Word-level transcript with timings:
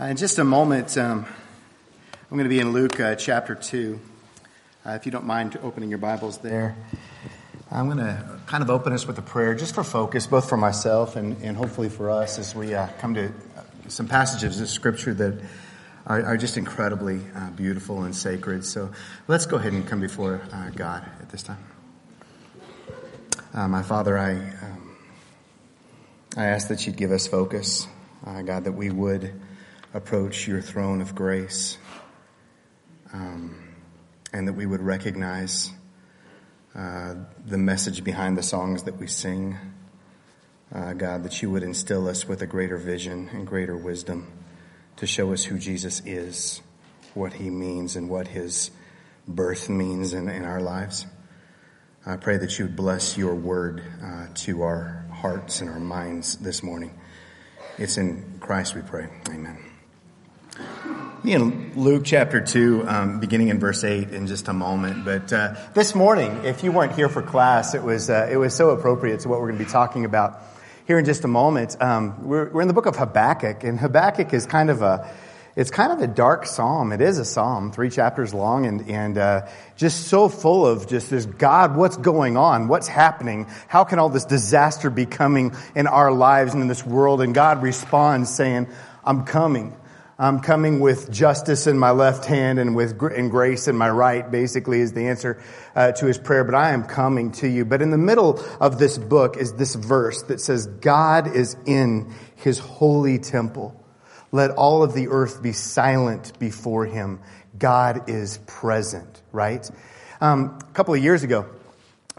Uh, 0.00 0.06
in 0.06 0.16
just 0.16 0.38
a 0.38 0.44
moment, 0.44 0.96
um, 0.96 1.26
I'm 2.08 2.38
going 2.38 2.44
to 2.44 2.48
be 2.48 2.60
in 2.60 2.72
Luke 2.72 2.98
uh, 2.98 3.14
chapter 3.14 3.54
2. 3.54 4.00
Uh, 4.86 4.90
if 4.92 5.04
you 5.04 5.12
don't 5.12 5.26
mind 5.26 5.58
opening 5.62 5.90
your 5.90 5.98
Bibles 5.98 6.38
there, 6.38 6.74
I'm 7.70 7.90
going 7.90 7.98
to 7.98 8.40
kind 8.46 8.62
of 8.62 8.70
open 8.70 8.94
us 8.94 9.06
with 9.06 9.18
a 9.18 9.22
prayer 9.22 9.54
just 9.54 9.74
for 9.74 9.84
focus, 9.84 10.26
both 10.26 10.48
for 10.48 10.56
myself 10.56 11.14
and, 11.14 11.36
and 11.42 11.58
hopefully 11.58 11.90
for 11.90 12.08
us 12.08 12.38
as 12.38 12.54
we 12.54 12.72
uh, 12.72 12.86
come 13.00 13.12
to 13.12 13.26
uh, 13.26 13.62
some 13.88 14.08
passages 14.08 14.62
of 14.62 14.70
Scripture 14.70 15.12
that 15.12 15.42
are, 16.06 16.24
are 16.24 16.36
just 16.38 16.56
incredibly 16.56 17.20
uh, 17.36 17.50
beautiful 17.50 18.04
and 18.04 18.16
sacred. 18.16 18.64
So 18.64 18.92
let's 19.28 19.44
go 19.44 19.58
ahead 19.58 19.74
and 19.74 19.86
come 19.86 20.00
before 20.00 20.40
God 20.74 21.04
at 21.20 21.28
this 21.28 21.42
time. 21.42 21.62
my 23.52 23.82
Father, 23.82 24.16
I, 24.16 24.36
um, 24.36 24.96
I 26.34 26.46
ask 26.46 26.68
that 26.68 26.86
you'd 26.86 26.96
give 26.96 27.10
us 27.10 27.26
focus, 27.26 27.86
God, 28.24 28.64
that 28.64 28.72
we 28.72 28.88
would 28.88 29.38
approach 29.94 30.48
your 30.48 30.60
throne 30.60 31.00
of 31.00 31.14
grace, 31.14 31.78
um, 33.12 33.56
and 34.32 34.48
that 34.48 34.54
we 34.54 34.64
would 34.64 34.80
recognize 34.80 35.70
uh, 36.74 37.14
the 37.46 37.58
message 37.58 38.02
behind 38.02 38.36
the 38.36 38.42
songs 38.42 38.84
that 38.84 38.96
we 38.98 39.06
sing. 39.06 39.56
Uh, 40.74 40.94
God, 40.94 41.24
that 41.24 41.42
you 41.42 41.50
would 41.50 41.62
instill 41.62 42.08
us 42.08 42.26
with 42.26 42.40
a 42.40 42.46
greater 42.46 42.78
vision 42.78 43.28
and 43.34 43.46
greater 43.46 43.76
wisdom 43.76 44.26
to 44.96 45.06
show 45.06 45.32
us 45.34 45.44
who 45.44 45.58
Jesus 45.58 46.00
is, 46.06 46.62
what 47.12 47.34
he 47.34 47.50
means, 47.50 47.94
and 47.94 48.08
what 48.08 48.28
his 48.28 48.70
birth 49.28 49.68
means 49.68 50.14
in, 50.14 50.30
in 50.30 50.44
our 50.44 50.60
lives. 50.60 51.04
I 52.06 52.16
pray 52.16 52.38
that 52.38 52.58
you 52.58 52.64
would 52.64 52.76
bless 52.76 53.18
your 53.18 53.34
word 53.34 53.82
uh, 54.02 54.28
to 54.34 54.62
our 54.62 55.06
hearts 55.12 55.60
and 55.60 55.68
our 55.68 55.78
minds 55.78 56.36
this 56.36 56.62
morning. 56.62 56.98
It's 57.76 57.98
in 57.98 58.38
Christ 58.40 58.74
we 58.74 58.80
pray. 58.80 59.08
Amen. 59.28 59.71
Be 61.24 61.32
in 61.32 61.72
Luke 61.76 62.02
chapter 62.04 62.40
2, 62.40 62.84
um, 62.86 63.20
beginning 63.20 63.48
in 63.48 63.58
verse 63.58 63.84
8 63.84 64.10
in 64.10 64.26
just 64.26 64.48
a 64.48 64.52
moment. 64.52 65.04
But 65.04 65.32
uh, 65.32 65.54
this 65.72 65.94
morning, 65.94 66.44
if 66.44 66.64
you 66.64 66.72
weren't 66.72 66.92
here 66.92 67.08
for 67.08 67.22
class, 67.22 67.74
it 67.74 67.82
was, 67.82 68.10
uh, 68.10 68.28
it 68.30 68.36
was 68.36 68.54
so 68.54 68.70
appropriate 68.70 69.20
to 69.20 69.28
what 69.28 69.40
we're 69.40 69.48
going 69.48 69.58
to 69.58 69.64
be 69.64 69.70
talking 69.70 70.04
about 70.04 70.42
here 70.86 70.98
in 70.98 71.04
just 71.04 71.24
a 71.24 71.28
moment. 71.28 71.80
Um, 71.80 72.26
we're, 72.26 72.50
we're 72.50 72.62
in 72.62 72.68
the 72.68 72.74
book 72.74 72.86
of 72.86 72.96
Habakkuk, 72.96 73.64
and 73.64 73.78
Habakkuk 73.78 74.34
is 74.34 74.46
kind 74.46 74.68
of 74.68 74.82
a, 74.82 75.10
it's 75.54 75.70
kind 75.70 75.92
of 75.92 76.00
a 76.00 76.06
dark 76.06 76.44
psalm. 76.44 76.92
It 76.92 77.00
is 77.00 77.18
a 77.18 77.24
psalm, 77.24 77.72
three 77.72 77.88
chapters 77.88 78.34
long, 78.34 78.66
and, 78.66 78.90
and 78.90 79.16
uh, 79.16 79.48
just 79.76 80.08
so 80.08 80.28
full 80.28 80.66
of 80.66 80.88
just 80.88 81.08
this 81.08 81.24
God, 81.24 81.76
what's 81.76 81.96
going 81.96 82.36
on? 82.36 82.68
What's 82.68 82.88
happening? 82.88 83.46
How 83.68 83.84
can 83.84 83.98
all 83.98 84.08
this 84.08 84.24
disaster 84.24 84.90
be 84.90 85.06
coming 85.06 85.54
in 85.74 85.86
our 85.86 86.12
lives 86.12 86.52
and 86.52 86.62
in 86.62 86.68
this 86.68 86.84
world? 86.84 87.22
And 87.22 87.32
God 87.32 87.62
responds 87.62 88.34
saying, 88.34 88.66
I'm 89.04 89.24
coming. 89.24 89.76
I'm 90.18 90.40
coming 90.40 90.80
with 90.80 91.10
justice 91.10 91.66
in 91.66 91.78
my 91.78 91.90
left 91.90 92.26
hand 92.26 92.58
and 92.58 92.76
with 92.76 92.98
gr- 92.98 93.08
and 93.08 93.30
grace 93.30 93.66
in 93.66 93.76
my 93.76 93.88
right, 93.88 94.30
basically, 94.30 94.80
is 94.80 94.92
the 94.92 95.08
answer 95.08 95.42
uh, 95.74 95.92
to 95.92 96.06
his 96.06 96.18
prayer. 96.18 96.44
But 96.44 96.54
I 96.54 96.72
am 96.72 96.84
coming 96.84 97.32
to 97.32 97.48
you. 97.48 97.64
But 97.64 97.82
in 97.82 97.90
the 97.90 97.98
middle 97.98 98.38
of 98.60 98.78
this 98.78 98.98
book 98.98 99.36
is 99.36 99.54
this 99.54 99.74
verse 99.74 100.22
that 100.24 100.40
says, 100.40 100.66
God 100.66 101.34
is 101.34 101.56
in 101.66 102.12
his 102.36 102.58
holy 102.58 103.18
temple. 103.18 103.78
Let 104.32 104.50
all 104.52 104.82
of 104.82 104.94
the 104.94 105.08
earth 105.08 105.42
be 105.42 105.52
silent 105.52 106.38
before 106.38 106.86
him. 106.86 107.20
God 107.58 108.08
is 108.08 108.38
present, 108.46 109.22
right? 109.32 109.68
Um, 110.20 110.58
a 110.60 110.72
couple 110.72 110.94
of 110.94 111.02
years 111.02 111.22
ago, 111.22 111.48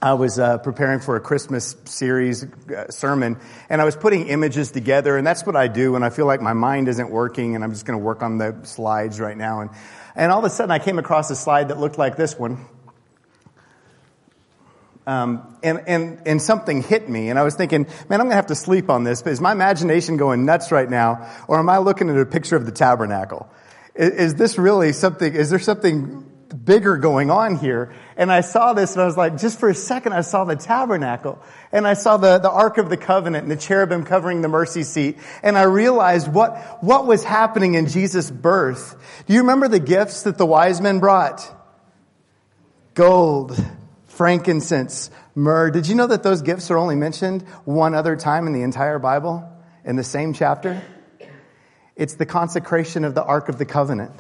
I 0.04 0.16
was 0.16 0.38
uh, 0.38 0.58
preparing 0.58 1.00
for 1.00 1.16
a 1.16 1.22
Christmas 1.22 1.78
series 1.86 2.44
uh, 2.44 2.92
sermon, 2.92 3.38
and 3.70 3.82
I 3.82 3.86
was 3.86 3.96
putting 3.96 4.28
images 4.28 4.70
together, 4.70 5.16
and 5.16 5.26
that's 5.26 5.46
what 5.46 5.56
I 5.56 5.70
do 5.70 5.94
when 5.94 6.04
I 6.04 6.10
feel 6.10 6.26
like 6.26 6.42
my 6.42 6.52
mind 6.52 6.90
isn't 6.90 7.10
working, 7.10 7.56
and 7.56 7.64
I'm 7.64 7.72
just 7.72 7.86
going 7.86 7.98
to 7.98 8.04
work 8.04 8.22
on 8.22 8.38
the 8.38 8.54
slides 8.64 9.22
right 9.22 9.38
now. 9.38 9.62
And, 9.62 9.70
and 10.14 10.30
all 10.30 10.40
of 10.40 10.44
a 10.44 10.50
sudden, 10.50 10.72
I 10.72 10.80
came 10.80 11.00
across 11.00 11.32
a 11.32 11.38
slide 11.38 11.70
that 11.70 11.80
looked 11.80 11.98
like 11.98 12.18
this 12.18 12.38
one. 12.38 12.66
Um, 15.08 15.58
and, 15.64 15.82
and, 15.88 16.22
and 16.26 16.42
something 16.42 16.84
hit 16.84 17.08
me, 17.08 17.30
and 17.30 17.40
I 17.40 17.44
was 17.44 17.56
thinking, 17.56 17.88
man, 18.10 18.20
I'm 18.20 18.26
going 18.26 18.32
to 18.32 18.36
have 18.36 18.48
to 18.48 18.56
sleep 18.56 18.90
on 18.90 19.06
this, 19.06 19.22
but 19.22 19.32
is 19.32 19.40
my 19.40 19.54
imagination 19.54 20.18
going 20.18 20.44
nuts 20.44 20.70
right 20.74 20.90
now, 20.90 21.30
or 21.48 21.60
am 21.60 21.70
I 21.70 21.78
looking 21.78 22.10
at 22.10 22.18
a 22.18 22.26
picture 22.26 22.58
of 22.58 22.66
the 22.66 22.74
tabernacle? 22.74 23.50
Is, 23.96 24.10
is 24.12 24.36
this 24.36 24.58
really 24.58 24.92
something, 24.92 25.34
is 25.34 25.50
there 25.50 25.60
something 25.60 26.30
bigger 26.64 26.98
going 26.98 27.30
on 27.30 27.56
here. 27.56 27.94
And 28.16 28.32
I 28.32 28.42
saw 28.42 28.74
this 28.74 28.94
and 28.94 29.02
I 29.02 29.06
was 29.06 29.18
like, 29.18 29.38
just 29.38 29.60
for 29.60 29.70
a 29.70 29.76
second, 29.76 30.14
I 30.14 30.22
saw 30.22 30.46
the 30.46 30.56
tabernacle 30.56 31.42
and 31.72 31.88
I 31.88 31.94
saw 31.94 32.18
the, 32.18 32.38
the 32.38 32.50
Ark 32.50 32.78
of 32.78 32.90
the 32.90 32.98
Covenant 32.98 33.44
and 33.44 33.52
the 33.52 33.58
cherubim 33.58 34.04
covering 34.04 34.42
the 34.42 34.48
mercy 34.48 34.84
seat. 34.84 35.18
And 35.42 35.58
I 35.58 35.64
realized 35.64 36.32
what, 36.32 36.84
what 36.84 37.06
was 37.06 37.24
happening 37.24 37.74
in 37.74 37.88
Jesus' 37.88 38.30
birth. 38.30 38.96
Do 39.26 39.34
you 39.34 39.42
remember 39.42 39.68
the 39.68 39.80
gifts 39.80 40.24
that 40.24 40.38
the 40.38 40.46
wise 40.46 40.80
men 40.80 41.00
brought? 41.00 41.50
Gold, 42.94 43.60
frankincense, 44.06 45.10
myrrh. 45.36 45.72
Did 45.72 45.88
you 45.88 45.96
know 45.96 46.08
that 46.08 46.24
those 46.24 46.44
gifts 46.44 46.70
are 46.70 46.78
only 46.78 46.96
mentioned 46.96 47.42
one 47.66 47.96
other 47.96 48.16
time 48.16 48.48
in 48.48 48.54
the 48.54 48.62
entire 48.62 49.00
Bible? 49.00 49.50
In 49.84 49.96
the 49.96 50.04
same 50.04 50.34
chapter? 50.34 50.82
It's 51.96 52.16
the 52.16 52.26
consecration 52.26 53.04
of 53.04 53.16
the 53.16 53.24
Ark 53.24 53.50
of 53.50 53.58
the 53.58 53.66
Covenant. 53.66 54.14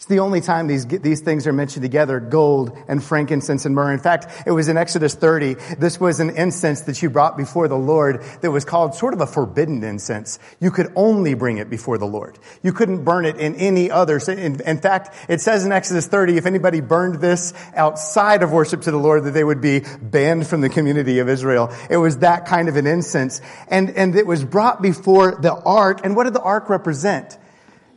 It's 0.00 0.06
the 0.06 0.20
only 0.20 0.40
time 0.40 0.66
these, 0.66 0.86
these 0.86 1.20
things 1.20 1.46
are 1.46 1.52
mentioned 1.52 1.82
together, 1.82 2.20
gold 2.20 2.74
and 2.88 3.04
frankincense 3.04 3.66
and 3.66 3.74
myrrh. 3.74 3.92
In 3.92 3.98
fact, 3.98 4.46
it 4.46 4.50
was 4.50 4.68
in 4.68 4.78
Exodus 4.78 5.14
30. 5.14 5.56
This 5.78 6.00
was 6.00 6.20
an 6.20 6.30
incense 6.30 6.80
that 6.84 7.02
you 7.02 7.10
brought 7.10 7.36
before 7.36 7.68
the 7.68 7.76
Lord 7.76 8.24
that 8.40 8.50
was 8.50 8.64
called 8.64 8.94
sort 8.94 9.12
of 9.12 9.20
a 9.20 9.26
forbidden 9.26 9.84
incense. 9.84 10.38
You 10.58 10.70
could 10.70 10.90
only 10.96 11.34
bring 11.34 11.58
it 11.58 11.68
before 11.68 11.98
the 11.98 12.06
Lord. 12.06 12.38
You 12.62 12.72
couldn't 12.72 13.04
burn 13.04 13.26
it 13.26 13.36
in 13.36 13.54
any 13.56 13.90
other. 13.90 14.18
In, 14.26 14.62
in 14.62 14.78
fact, 14.78 15.14
it 15.28 15.42
says 15.42 15.66
in 15.66 15.70
Exodus 15.70 16.06
30, 16.06 16.38
if 16.38 16.46
anybody 16.46 16.80
burned 16.80 17.16
this 17.16 17.52
outside 17.74 18.42
of 18.42 18.52
worship 18.52 18.80
to 18.82 18.90
the 18.90 18.96
Lord, 18.96 19.24
that 19.24 19.32
they 19.32 19.44
would 19.44 19.60
be 19.60 19.82
banned 20.00 20.46
from 20.46 20.62
the 20.62 20.70
community 20.70 21.18
of 21.18 21.28
Israel. 21.28 21.74
It 21.90 21.98
was 21.98 22.20
that 22.20 22.46
kind 22.46 22.70
of 22.70 22.76
an 22.76 22.86
incense. 22.86 23.42
And, 23.68 23.90
and 23.90 24.16
it 24.16 24.26
was 24.26 24.46
brought 24.46 24.80
before 24.80 25.32
the 25.38 25.52
ark. 25.52 26.00
And 26.04 26.16
what 26.16 26.24
did 26.24 26.32
the 26.32 26.40
ark 26.40 26.70
represent? 26.70 27.36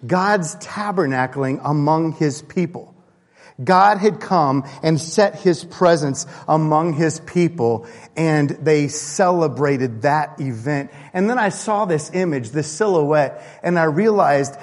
God's 0.06 0.56
tabernacling 0.58 1.62
among 1.64 2.14
his 2.14 2.42
people. 2.42 2.94
God 3.64 4.00
had 4.00 4.20
come 4.20 4.68
and 4.82 5.00
set 5.00 5.36
his 5.36 5.64
presence 5.64 6.26
among 6.48 6.94
his 6.94 7.20
people 7.20 7.88
and 8.16 8.50
they 8.50 8.88
celebrated 8.88 10.02
that 10.02 10.40
event. 10.42 10.92
And 11.14 11.30
then 11.30 11.38
I 11.38 11.50
saw 11.50 11.86
this 11.86 12.10
image, 12.14 12.50
this 12.50 12.72
silhouette, 12.72 13.44
and 13.62 13.78
I 13.78 13.84
realized 13.84 14.56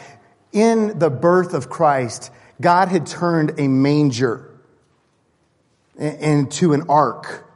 in 0.53 0.99
the 0.99 1.11
birth 1.11 1.55
of 1.55 1.71
Christ, 1.71 2.33
God 2.61 2.89
had 2.89 3.07
turned 3.07 3.59
a 3.59 3.69
manger 3.69 4.51
into 5.97 6.73
an 6.73 6.85
ark. 6.89 7.50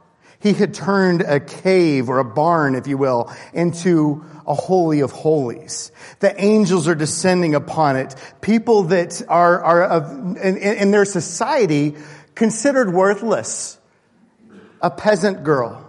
He 0.45 0.53
had 0.53 0.75
turned 0.75 1.21
a 1.21 1.39
cave 1.39 2.07
or 2.07 2.19
a 2.19 2.23
barn, 2.23 2.75
if 2.75 2.85
you 2.85 2.99
will, 2.99 3.33
into 3.51 4.23
a 4.45 4.53
holy 4.53 4.99
of 4.99 5.11
holies. 5.11 5.91
The 6.19 6.39
angels 6.39 6.87
are 6.87 6.93
descending 6.93 7.55
upon 7.55 7.95
it. 7.95 8.13
People 8.41 8.83
that 8.83 9.23
are, 9.27 9.59
are 9.63 9.83
of, 9.83 10.37
in, 10.37 10.57
in 10.57 10.91
their 10.91 11.05
society 11.05 11.95
considered 12.35 12.93
worthless. 12.93 13.79
A 14.83 14.91
peasant 14.91 15.43
girl. 15.43 15.83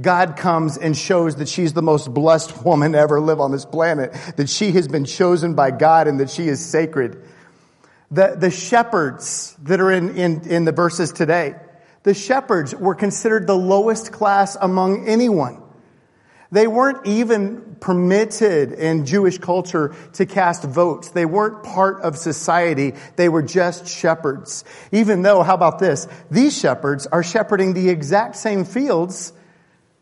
God 0.00 0.38
comes 0.38 0.78
and 0.78 0.96
shows 0.96 1.36
that 1.36 1.50
she's 1.50 1.74
the 1.74 1.82
most 1.82 2.14
blessed 2.14 2.64
woman 2.64 2.92
to 2.92 2.98
ever 2.98 3.20
live 3.20 3.40
on 3.40 3.52
this 3.52 3.66
planet, 3.66 4.14
that 4.36 4.48
she 4.48 4.72
has 4.72 4.88
been 4.88 5.04
chosen 5.04 5.52
by 5.52 5.70
God 5.70 6.08
and 6.08 6.18
that 6.18 6.30
she 6.30 6.48
is 6.48 6.64
sacred. 6.64 7.22
The, 8.10 8.36
the 8.38 8.50
shepherds 8.50 9.54
that 9.64 9.82
are 9.82 9.90
in, 9.90 10.16
in, 10.16 10.48
in 10.48 10.64
the 10.64 10.72
verses 10.72 11.12
today, 11.12 11.56
the 12.04 12.14
shepherds 12.14 12.74
were 12.74 12.94
considered 12.94 13.46
the 13.46 13.56
lowest 13.56 14.12
class 14.12 14.56
among 14.60 15.08
anyone. 15.08 15.60
They 16.52 16.68
weren't 16.68 17.04
even 17.06 17.76
permitted 17.80 18.72
in 18.72 19.06
Jewish 19.06 19.38
culture 19.38 19.94
to 20.12 20.24
cast 20.24 20.62
votes. 20.62 21.08
They 21.08 21.26
weren't 21.26 21.64
part 21.64 22.02
of 22.02 22.16
society. 22.16 22.94
They 23.16 23.28
were 23.28 23.42
just 23.42 23.88
shepherds. 23.88 24.64
Even 24.92 25.22
though, 25.22 25.42
how 25.42 25.54
about 25.54 25.80
this? 25.80 26.06
These 26.30 26.56
shepherds 26.56 27.08
are 27.08 27.24
shepherding 27.24 27.74
the 27.74 27.88
exact 27.88 28.36
same 28.36 28.64
fields 28.64 29.32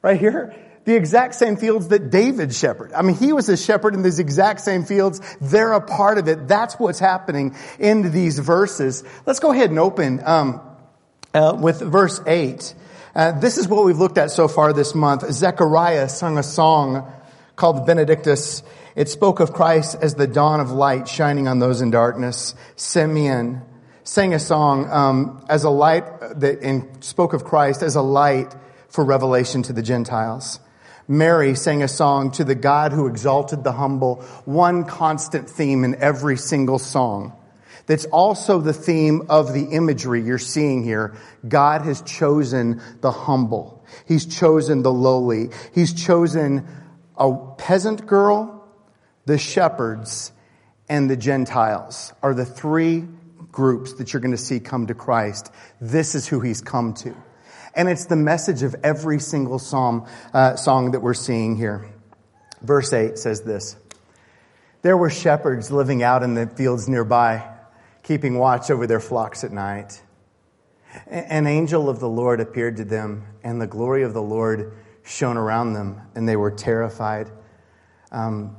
right 0.03 0.21
here. 0.21 0.55
The 0.85 0.97
exact 0.97 1.37
same 1.37 1.57
fields 1.57 1.89
that 1.89 2.11
David 2.11 2.53
shepherded. 2.53 2.95
I 2.95 3.03
mean, 3.03 3.15
he 3.15 3.33
was 3.33 3.49
a 3.49 3.57
shepherd 3.57 3.95
in 3.95 4.03
these 4.03 4.19
exact 4.19 4.61
same 4.61 4.85
fields. 4.85 5.21
They're 5.41 5.73
a 5.73 5.81
part 5.81 6.19
of 6.19 6.27
it. 6.27 6.49
That's 6.49 6.75
what's 6.75 6.99
happening 6.99 7.55
in 7.79 8.11
these 8.11 8.41
verses. 8.41 9.05
Let's 9.25 9.39
go 9.39 9.53
ahead 9.53 9.71
and 9.71 9.79
open 9.79 10.21
um, 10.25 10.61
uh, 11.35 11.57
with 11.59 11.81
verse 11.81 12.21
8. 12.27 12.75
Uh, 13.15 13.33
this 13.33 13.59
is 13.59 13.69
what 13.69 13.85
we've 13.85 13.99
looked 13.99 14.19
at 14.19 14.31
so 14.31 14.49
far 14.49 14.73
this 14.73 14.95
month. 14.95 15.31
Zechariah 15.31 16.09
sung 16.09 16.39
a 16.39 16.43
song 16.43 17.11
called 17.57 17.87
Benedictus. 17.87 18.63
It 18.97 19.09
spoke 19.09 19.41
of 19.41 19.53
Christ 19.53 19.97
as 20.01 20.15
the 20.15 20.27
dawn 20.27 20.61
of 20.61 20.71
light 20.71 21.09
shining 21.09 21.49
on 21.49 21.59
those 21.59 21.81
in 21.81 21.91
darkness. 21.91 22.55
Simeon 22.77 23.63
sang 24.05 24.35
a 24.35 24.39
song 24.39 24.91
um, 24.91 25.45
as 25.49 25.65
a 25.65 25.71
light 25.71 26.05
that 26.41 26.97
spoke 27.01 27.35
of 27.35 27.45
Christ 27.45 27.83
as 27.83 27.97
a 27.97 28.03
light 28.03 28.55
for 28.89 29.05
revelation 29.05 29.63
to 29.65 29.73
the 29.73 29.83
Gentiles. 29.83 30.59
Mary 31.09 31.55
sang 31.55 31.83
a 31.83 31.89
song 31.89 32.31
to 32.33 32.45
the 32.45 32.55
God 32.55 32.93
who 32.93 33.07
exalted 33.07 33.65
the 33.65 33.73
humble, 33.73 34.17
one 34.45 34.85
constant 34.85 35.51
theme 35.51 35.85
in 35.85 35.95
every 35.97 36.37
single 36.37 36.79
song. 36.79 37.33
That's 37.93 38.07
also 38.07 38.59
the 38.59 38.73
theme 38.73 39.27
of 39.29 39.53
the 39.53 39.65
imagery 39.67 40.23
you're 40.23 40.39
seeing 40.39 40.83
here. 40.83 41.15
God 41.47 41.83
has 41.83 42.01
chosen 42.01 42.81
the 43.03 43.11
humble. 43.11 43.85
He's 44.09 44.25
chosen 44.25 44.83
the 44.83 44.91
lowly. 44.91 45.51
He's 45.75 45.93
chosen 45.93 46.67
a 47.19 47.37
peasant 47.59 48.07
girl, 48.07 48.67
the 49.27 49.37
shepherds, 49.37 50.33
and 50.89 51.11
the 51.11 51.19
Gentiles 51.19 52.15
are 52.23 52.33
the 52.33 52.47
three 52.47 53.05
groups 53.51 53.93
that 53.99 54.15
you're 54.15 54.23
going 54.23 54.33
to 54.33 54.39
see 54.39 54.59
come 54.59 54.87
to 54.87 54.95
Christ. 54.95 55.53
This 55.79 56.15
is 56.15 56.27
who 56.27 56.41
he's 56.41 56.63
come 56.63 56.95
to. 56.95 57.15
And 57.75 57.91
it's 57.91 58.07
the 58.07 58.17
message 58.17 58.63
of 58.63 58.75
every 58.83 59.21
single 59.21 59.59
psalm, 59.59 60.07
uh, 60.33 60.57
song 60.57 60.93
that 60.93 61.01
we're 61.01 61.13
seeing 61.13 61.57
here. 61.57 61.93
Verse 62.63 62.91
8 62.91 63.19
says 63.19 63.43
this 63.43 63.77
There 64.81 64.97
were 64.97 65.11
shepherds 65.11 65.71
living 65.71 66.03
out 66.03 66.23
in 66.23 66.33
the 66.33 66.47
fields 66.47 66.89
nearby, 66.89 67.52
keeping 68.03 68.39
watch 68.39 68.71
over 68.71 68.87
their 68.87 69.01
flocks 69.01 69.45
at 69.45 69.53
night. 69.53 70.03
An 71.07 71.47
angel 71.47 71.89
of 71.89 72.01
the 72.01 72.09
Lord 72.09 72.41
appeared 72.41 72.77
to 72.77 72.85
them, 72.85 73.27
and 73.43 73.61
the 73.61 73.67
glory 73.67 74.03
of 74.03 74.13
the 74.13 74.23
Lord 74.23 74.75
shone 75.05 75.37
around 75.37 75.73
them, 75.73 76.01
and 76.15 76.29
they 76.29 76.37
were 76.37 76.51
terrified. 76.51 77.31
Um, 78.11 78.57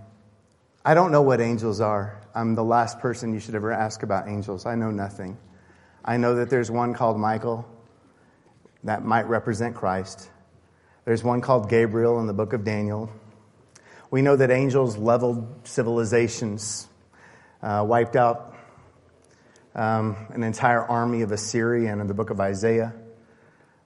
I 0.84 0.94
don't 0.94 1.12
know 1.12 1.22
what 1.22 1.40
angels 1.40 1.80
are. 1.80 2.22
I'm 2.34 2.56
the 2.56 2.63
last 2.63 3.00
person 3.00 3.34
you 3.34 3.40
should 3.40 3.56
ever 3.56 3.72
ask 3.72 4.01
about 4.04 4.28
angels. 4.28 4.66
I 4.66 4.75
know 4.75 4.92
nothing. 4.92 5.38
I 6.04 6.18
know 6.18 6.36
that 6.36 6.50
there's 6.50 6.72
one 6.72 6.94
called 6.94 7.19
Michael 7.19 7.66
that 8.84 9.06
might 9.06 9.28
represent 9.28 9.75
Christ. 9.75 10.30
There's 11.06 11.24
one 11.24 11.42
called 11.42 11.69
Gabriel 11.69 12.19
in 12.19 12.28
the 12.28 12.34
book 12.34 12.54
of 12.54 12.63
Daniel. 12.63 13.10
We 14.10 14.22
know 14.22 14.36
that 14.36 14.51
angels 14.51 14.98
leveled 14.98 15.68
civilizations, 15.68 16.88
uh, 17.62 17.86
wiped 17.88 18.16
out 18.16 18.53
um, 19.75 20.16
an 20.30 20.44
entire 20.44 20.84
army 20.84 21.22
of 21.22 21.31
Assyria 21.31 21.92
in 21.92 22.08
the 22.08 22.14
book 22.14 22.30
of 22.30 22.40
Isaiah. 22.40 22.94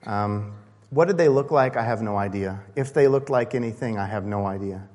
Um, 0.06 0.54
what 0.90 1.06
did 1.06 1.18
they 1.18 1.30
look 1.30 1.52
like? 1.52 1.76
I 1.76 1.84
have 1.84 2.02
no 2.02 2.18
idea. 2.18 2.62
If 2.76 2.94
they 2.94 3.08
looked 3.08 3.30
like 3.30 3.56
anything, 3.56 3.98
I 3.98 4.06
have 4.06 4.26
no 4.26 4.46
idea. 4.46 4.88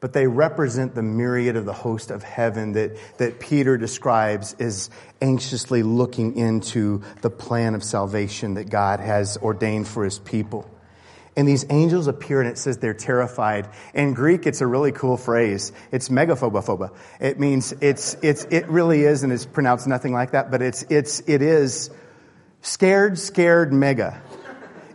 But 0.00 0.12
they 0.12 0.26
represent 0.26 0.96
the 0.96 1.02
myriad 1.02 1.54
of 1.54 1.64
the 1.64 1.72
host 1.72 2.10
of 2.10 2.24
heaven 2.24 2.72
that, 2.72 2.96
that 3.18 3.38
Peter 3.38 3.78
describes 3.78 4.54
as 4.58 4.90
anxiously 5.20 5.84
looking 5.84 6.36
into 6.36 7.02
the 7.20 7.30
plan 7.30 7.76
of 7.76 7.84
salvation 7.84 8.54
that 8.54 8.68
God 8.68 8.98
has 8.98 9.36
ordained 9.36 9.86
for 9.86 10.04
his 10.04 10.18
people. 10.18 10.68
And 11.34 11.48
these 11.48 11.64
angels 11.70 12.08
appear 12.08 12.40
and 12.42 12.50
it 12.50 12.58
says 12.58 12.78
they're 12.78 12.92
terrified. 12.92 13.68
In 13.94 14.12
Greek, 14.12 14.46
it's 14.46 14.60
a 14.60 14.66
really 14.66 14.92
cool 14.92 15.16
phrase. 15.16 15.72
It's 15.90 16.10
megaphobophoba. 16.10 16.94
It 17.20 17.40
means 17.40 17.72
it's, 17.80 18.14
it's, 18.22 18.44
it 18.44 18.68
really 18.68 19.04
is, 19.04 19.22
and 19.22 19.32
it's 19.32 19.46
pronounced 19.46 19.86
nothing 19.86 20.12
like 20.12 20.32
that, 20.32 20.50
but 20.50 20.60
it's, 20.60 20.82
it's, 20.90 21.20
it 21.20 21.40
is 21.40 21.90
scared, 22.60 23.18
scared 23.18 23.72
mega 23.72 24.20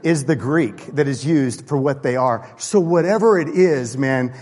is 0.04 0.25
the 0.25 0.36
Greek 0.36 0.86
that 0.95 1.07
is 1.07 1.25
used 1.25 1.68
for 1.68 1.75
what 1.75 2.04
they 2.04 2.16
are. 2.16 2.48
So 2.57 2.80
whatever 2.80 3.39
it 3.39 3.50
is, 3.50 3.98
man, 3.98 4.34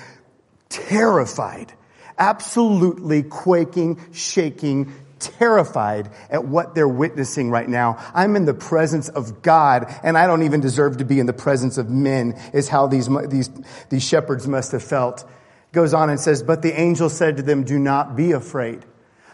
terrified, 0.67 1.73
absolutely 2.17 3.23
quaking, 3.23 4.01
shaking, 4.11 4.93
terrified 5.25 6.09
at 6.29 6.45
what 6.45 6.75
they're 6.75 6.87
witnessing 6.87 7.49
right 7.49 7.67
now. 7.67 7.97
I'm 8.13 8.35
in 8.35 8.45
the 8.45 8.53
presence 8.53 9.09
of 9.09 9.41
God 9.41 9.93
and 10.03 10.17
I 10.17 10.27
don't 10.27 10.43
even 10.43 10.61
deserve 10.61 10.97
to 10.97 11.05
be 11.05 11.19
in 11.19 11.25
the 11.25 11.33
presence 11.33 11.77
of 11.77 11.89
men 11.89 12.39
is 12.53 12.67
how 12.67 12.87
these, 12.87 13.09
these, 13.27 13.49
these 13.89 14.07
shepherds 14.07 14.47
must 14.47 14.71
have 14.71 14.83
felt. 14.83 15.29
Goes 15.71 15.93
on 15.93 16.09
and 16.09 16.19
says, 16.19 16.43
but 16.43 16.61
the 16.61 16.79
angel 16.79 17.09
said 17.09 17.37
to 17.37 17.43
them, 17.43 17.63
do 17.63 17.77
not 17.77 18.15
be 18.15 18.31
afraid. 18.31 18.85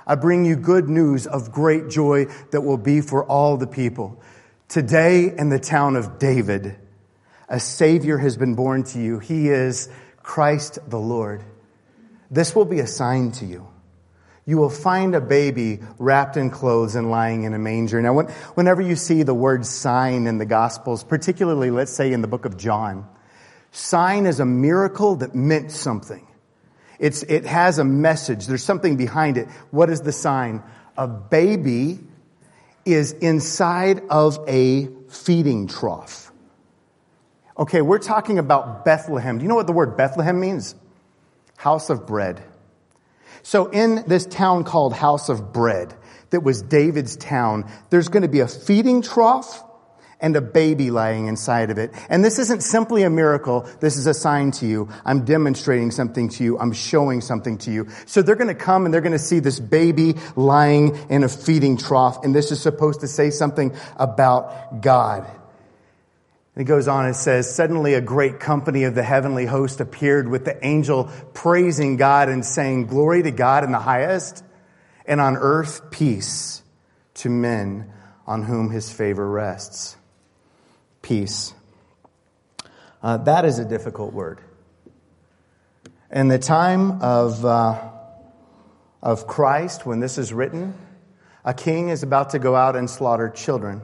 I 0.07 0.15
bring 0.15 0.45
you 0.45 0.55
good 0.55 0.89
news 0.89 1.27
of 1.27 1.51
great 1.51 1.88
joy 1.89 2.25
that 2.51 2.61
will 2.61 2.77
be 2.77 3.01
for 3.01 3.23
all 3.23 3.57
the 3.57 3.67
people. 3.67 4.21
Today 4.67 5.31
in 5.38 5.49
the 5.49 5.59
town 5.59 5.95
of 5.95 6.17
David, 6.17 6.75
a 7.47 7.59
Savior 7.59 8.17
has 8.17 8.38
been 8.38 8.55
born 8.55 8.83
to 8.85 8.99
you. 8.99 9.19
He 9.19 9.49
is 9.49 9.89
Christ 10.23 10.79
the 10.88 10.99
Lord. 10.99 11.43
This 12.29 12.55
will 12.55 12.65
be 12.65 12.79
a 12.79 12.88
sign 12.88 13.33
to 13.33 13.45
you. 13.45 13.67
You 14.45 14.57
will 14.57 14.69
find 14.69 15.13
a 15.13 15.21
baby 15.21 15.79
wrapped 15.99 16.35
in 16.35 16.49
clothes 16.49 16.95
and 16.95 17.11
lying 17.11 17.43
in 17.43 17.53
a 17.53 17.59
manger. 17.59 18.01
Now, 18.01 18.13
when, 18.13 18.25
whenever 18.55 18.81
you 18.81 18.95
see 18.95 19.23
the 19.23 19.33
word 19.33 19.65
sign 19.65 20.25
in 20.25 20.39
the 20.39 20.45
Gospels, 20.45 21.03
particularly, 21.03 21.69
let's 21.69 21.91
say, 21.91 22.11
in 22.11 22.21
the 22.21 22.27
book 22.27 22.45
of 22.45 22.57
John, 22.57 23.07
sign 23.71 24.25
is 24.25 24.39
a 24.39 24.45
miracle 24.45 25.17
that 25.17 25.35
meant 25.35 25.71
something. 25.71 26.27
It's, 26.97 27.23
it 27.23 27.45
has 27.45 27.79
a 27.79 27.83
message. 27.83 28.47
There's 28.47 28.63
something 28.63 28.97
behind 28.97 29.38
it. 29.38 29.47
What 29.69 29.89
is 29.89 30.01
the 30.01 30.11
sign? 30.11 30.63
A 30.97 31.07
baby 31.07 31.99
is 32.83 33.11
inside 33.13 34.01
of 34.09 34.39
a 34.47 34.88
feeding 35.09 35.67
trough. 35.67 36.31
Okay, 37.57 37.81
we're 37.81 37.99
talking 37.99 38.39
about 38.39 38.85
Bethlehem. 38.85 39.38
Do 39.38 39.43
you 39.43 39.49
know 39.49 39.55
what 39.55 39.67
the 39.67 39.73
word 39.73 39.97
Bethlehem 39.97 40.39
means? 40.39 40.73
House 41.57 41.91
of 41.91 42.07
bread. 42.07 42.43
So 43.43 43.67
in 43.67 44.03
this 44.07 44.25
town 44.25 44.63
called 44.63 44.93
House 44.93 45.29
of 45.29 45.53
Bread, 45.53 45.93
that 46.29 46.43
was 46.43 46.61
David's 46.61 47.15
town, 47.15 47.69
there's 47.89 48.07
going 48.07 48.23
to 48.23 48.29
be 48.29 48.39
a 48.39 48.47
feeding 48.47 49.01
trough 49.01 49.63
and 50.21 50.35
a 50.35 50.41
baby 50.41 50.91
lying 50.91 51.27
inside 51.27 51.71
of 51.71 51.77
it. 51.77 51.91
And 52.07 52.23
this 52.23 52.39
isn't 52.39 52.61
simply 52.61 53.03
a 53.03 53.09
miracle. 53.09 53.67
This 53.79 53.97
is 53.97 54.05
a 54.05 54.13
sign 54.13 54.51
to 54.51 54.67
you. 54.67 54.88
I'm 55.03 55.25
demonstrating 55.25 55.91
something 55.91 56.29
to 56.29 56.43
you. 56.43 56.59
I'm 56.59 56.71
showing 56.71 57.21
something 57.21 57.57
to 57.59 57.71
you. 57.71 57.89
So 58.05 58.21
they're 58.21 58.35
going 58.35 58.47
to 58.47 58.55
come 58.55 58.85
and 58.85 58.93
they're 58.93 59.01
going 59.01 59.11
to 59.13 59.19
see 59.19 59.39
this 59.39 59.59
baby 59.59 60.15
lying 60.35 60.95
in 61.09 61.23
a 61.23 61.29
feeding 61.29 61.75
trough. 61.75 62.23
And 62.23 62.35
this 62.35 62.51
is 62.51 62.61
supposed 62.61 63.01
to 63.01 63.07
say 63.07 63.31
something 63.31 63.75
about 63.97 64.81
God. 64.81 65.40
And 66.56 66.62
he 66.62 66.65
goes 66.65 66.88
on 66.88 67.06
and 67.06 67.15
says, 67.15 67.53
Suddenly 67.53 67.94
a 67.94 68.01
great 68.01 68.39
company 68.39 68.83
of 68.83 68.95
the 68.95 69.03
heavenly 69.03 69.45
host 69.45 69.80
appeared 69.80 70.27
with 70.27 70.45
the 70.45 70.65
angel 70.65 71.09
praising 71.33 71.98
God 71.98 72.30
and 72.30 72.45
saying, 72.45 72.88
Glory 72.88 73.24
to 73.24 73.31
God 73.31 73.63
in 73.63 73.71
the 73.71 73.80
highest, 73.80 74.44
and 75.06 75.21
on 75.21 75.38
earth 75.38 75.92
peace 75.92 76.62
to 77.15 77.30
men 77.30 77.92
on 78.27 78.44
whom 78.44 78.69
his 78.69 78.92
favor 78.92 79.27
rests 79.27 79.95
peace. 81.01 81.53
Uh, 83.01 83.18
that 83.18 83.45
is 83.45 83.59
a 83.59 83.65
difficult 83.65 84.13
word. 84.13 84.39
In 86.12 86.27
the 86.27 86.39
time 86.39 87.01
of, 87.01 87.44
uh, 87.45 87.89
of 89.01 89.27
Christ, 89.27 89.86
when 89.86 90.00
this 90.00 90.17
is 90.17 90.31
written, 90.31 90.75
a 91.43 91.53
king 91.53 91.89
is 91.89 92.03
about 92.03 92.31
to 92.31 92.39
go 92.39 92.55
out 92.55 92.75
and 92.75 92.89
slaughter 92.89 93.29
children. 93.29 93.81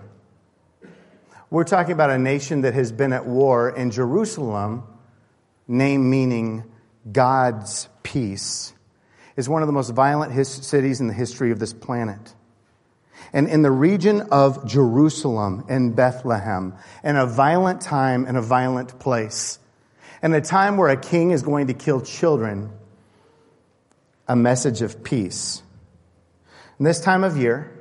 We're 1.49 1.63
talking 1.63 1.93
about 1.93 2.09
a 2.09 2.17
nation 2.17 2.61
that 2.61 2.73
has 2.73 2.91
been 2.91 3.13
at 3.13 3.25
war 3.25 3.69
in 3.69 3.91
Jerusalem, 3.91 4.83
name 5.67 6.09
meaning 6.09 6.63
God's 7.09 7.87
peace, 8.03 8.73
is 9.35 9.47
one 9.47 9.61
of 9.61 9.67
the 9.67 9.73
most 9.73 9.91
violent 9.91 10.33
his- 10.33 10.49
cities 10.49 10.99
in 10.99 11.07
the 11.07 11.13
history 11.13 11.51
of 11.51 11.59
this 11.59 11.73
planet 11.73 12.33
and 13.33 13.47
in 13.47 13.61
the 13.61 13.71
region 13.71 14.21
of 14.31 14.65
Jerusalem 14.65 15.65
and 15.67 15.95
Bethlehem, 15.95 16.75
in 17.03 17.15
a 17.15 17.25
violent 17.25 17.81
time 17.81 18.25
and 18.25 18.37
a 18.37 18.41
violent 18.41 18.99
place, 18.99 19.59
in 20.23 20.33
a 20.33 20.41
time 20.41 20.77
where 20.77 20.89
a 20.89 20.97
king 20.97 21.31
is 21.31 21.43
going 21.43 21.67
to 21.67 21.73
kill 21.73 22.01
children, 22.01 22.71
a 24.27 24.35
message 24.35 24.81
of 24.81 25.03
peace. 25.03 25.61
In 26.79 26.85
this 26.85 26.99
time 26.99 27.23
of 27.23 27.37
year, 27.37 27.71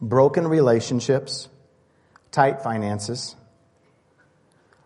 broken 0.00 0.46
relationships, 0.46 1.48
tight 2.30 2.62
finances, 2.62 3.36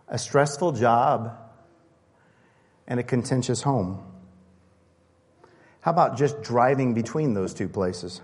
a 0.07 0.17
stressful 0.17 0.73
job, 0.73 1.37
and 2.87 2.99
a 2.99 3.03
contentious 3.03 3.61
home. 3.61 4.03
How 5.81 5.91
about 5.91 6.17
just 6.17 6.41
driving 6.41 6.93
between 6.93 7.33
those 7.33 7.53
two 7.53 7.69
places? 7.69 8.21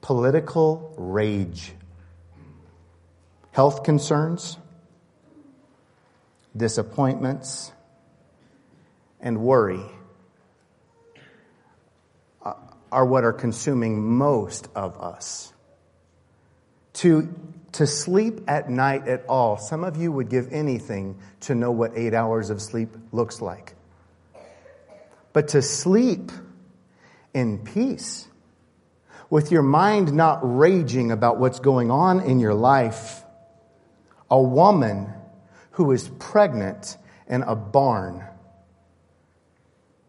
political 0.00 0.94
rage, 0.96 1.72
health 3.52 3.82
concerns, 3.82 4.56
disappointments, 6.56 7.72
and 9.20 9.40
worry 9.40 9.80
are 12.92 13.06
what 13.06 13.22
are 13.22 13.32
consuming 13.32 14.02
most 14.02 14.68
of 14.74 15.00
us. 15.00 15.52
To, 16.94 17.32
to 17.72 17.86
sleep 17.86 18.42
at 18.48 18.68
night 18.68 19.06
at 19.08 19.24
all, 19.28 19.56
some 19.56 19.84
of 19.84 19.96
you 19.96 20.10
would 20.12 20.28
give 20.28 20.52
anything 20.52 21.18
to 21.40 21.54
know 21.54 21.70
what 21.70 21.92
eight 21.96 22.14
hours 22.14 22.50
of 22.50 22.60
sleep 22.60 22.96
looks 23.12 23.40
like. 23.40 23.74
But 25.32 25.48
to 25.48 25.62
sleep 25.62 26.32
in 27.32 27.58
peace, 27.58 28.26
with 29.30 29.52
your 29.52 29.62
mind 29.62 30.12
not 30.12 30.40
raging 30.42 31.12
about 31.12 31.38
what's 31.38 31.60
going 31.60 31.90
on 31.90 32.20
in 32.20 32.40
your 32.40 32.52
life. 32.52 33.22
A 34.28 34.42
woman 34.42 35.12
who 35.72 35.92
is 35.92 36.08
pregnant 36.18 36.96
in 37.28 37.42
a 37.42 37.54
barn 37.54 38.24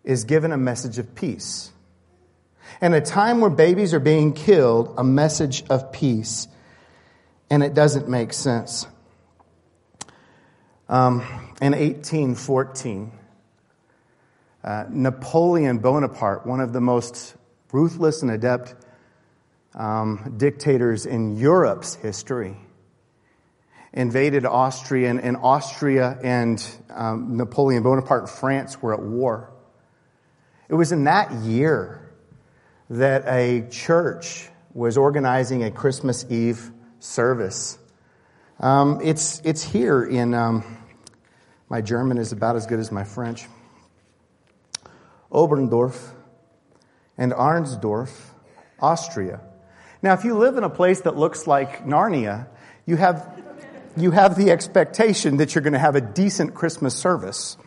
is 0.03 0.23
given 0.23 0.51
a 0.51 0.57
message 0.57 0.97
of 0.97 1.13
peace. 1.13 1.71
In 2.81 2.93
a 2.93 3.01
time 3.01 3.41
where 3.41 3.51
babies 3.51 3.93
are 3.93 3.99
being 3.99 4.33
killed, 4.33 4.95
a 4.97 5.03
message 5.03 5.63
of 5.69 5.91
peace. 5.91 6.47
And 7.51 7.63
it 7.63 7.73
doesn't 7.73 8.07
make 8.07 8.31
sense. 8.31 8.87
Um, 10.87 11.19
in 11.61 11.73
1814, 11.73 13.11
uh, 14.63 14.85
Napoleon 14.89 15.79
Bonaparte, 15.79 16.47
one 16.47 16.61
of 16.61 16.71
the 16.71 16.79
most 16.79 17.35
ruthless 17.73 18.21
and 18.21 18.31
adept 18.31 18.73
um, 19.75 20.35
dictators 20.37 21.05
in 21.05 21.35
Europe's 21.35 21.95
history, 21.95 22.55
invaded 23.91 24.45
Austria, 24.45 25.09
and, 25.09 25.19
and 25.19 25.35
Austria 25.35 26.17
and 26.23 26.65
um, 26.89 27.35
Napoleon 27.35 27.83
Bonaparte, 27.83 28.29
France, 28.29 28.81
were 28.81 28.93
at 28.93 29.01
war. 29.01 29.51
It 30.69 30.75
was 30.75 30.93
in 30.93 31.03
that 31.03 31.33
year 31.41 32.13
that 32.89 33.25
a 33.27 33.67
church 33.69 34.47
was 34.73 34.97
organizing 34.97 35.65
a 35.65 35.71
Christmas 35.71 36.25
Eve 36.29 36.71
service. 37.01 37.77
Um, 38.59 38.99
it's, 39.03 39.41
it's 39.43 39.63
here 39.63 40.03
in, 40.03 40.33
um, 40.33 40.63
my 41.67 41.81
German 41.81 42.17
is 42.17 42.31
about 42.31 42.55
as 42.55 42.67
good 42.67 42.79
as 42.79 42.91
my 42.91 43.03
French. 43.03 43.47
Oberndorf 45.31 46.13
and 47.17 47.31
Arnsdorf, 47.33 48.11
Austria. 48.79 49.41
Now, 50.01 50.13
if 50.13 50.23
you 50.23 50.37
live 50.37 50.57
in 50.57 50.63
a 50.63 50.69
place 50.69 51.01
that 51.01 51.17
looks 51.17 51.47
like 51.47 51.85
Narnia, 51.85 52.47
you 52.85 52.97
have, 52.97 53.41
you 53.97 54.11
have 54.11 54.35
the 54.35 54.51
expectation 54.51 55.37
that 55.37 55.55
you're 55.55 55.63
going 55.63 55.73
to 55.73 55.79
have 55.79 55.95
a 55.95 56.01
decent 56.01 56.53
Christmas 56.53 56.95
service. 56.95 57.57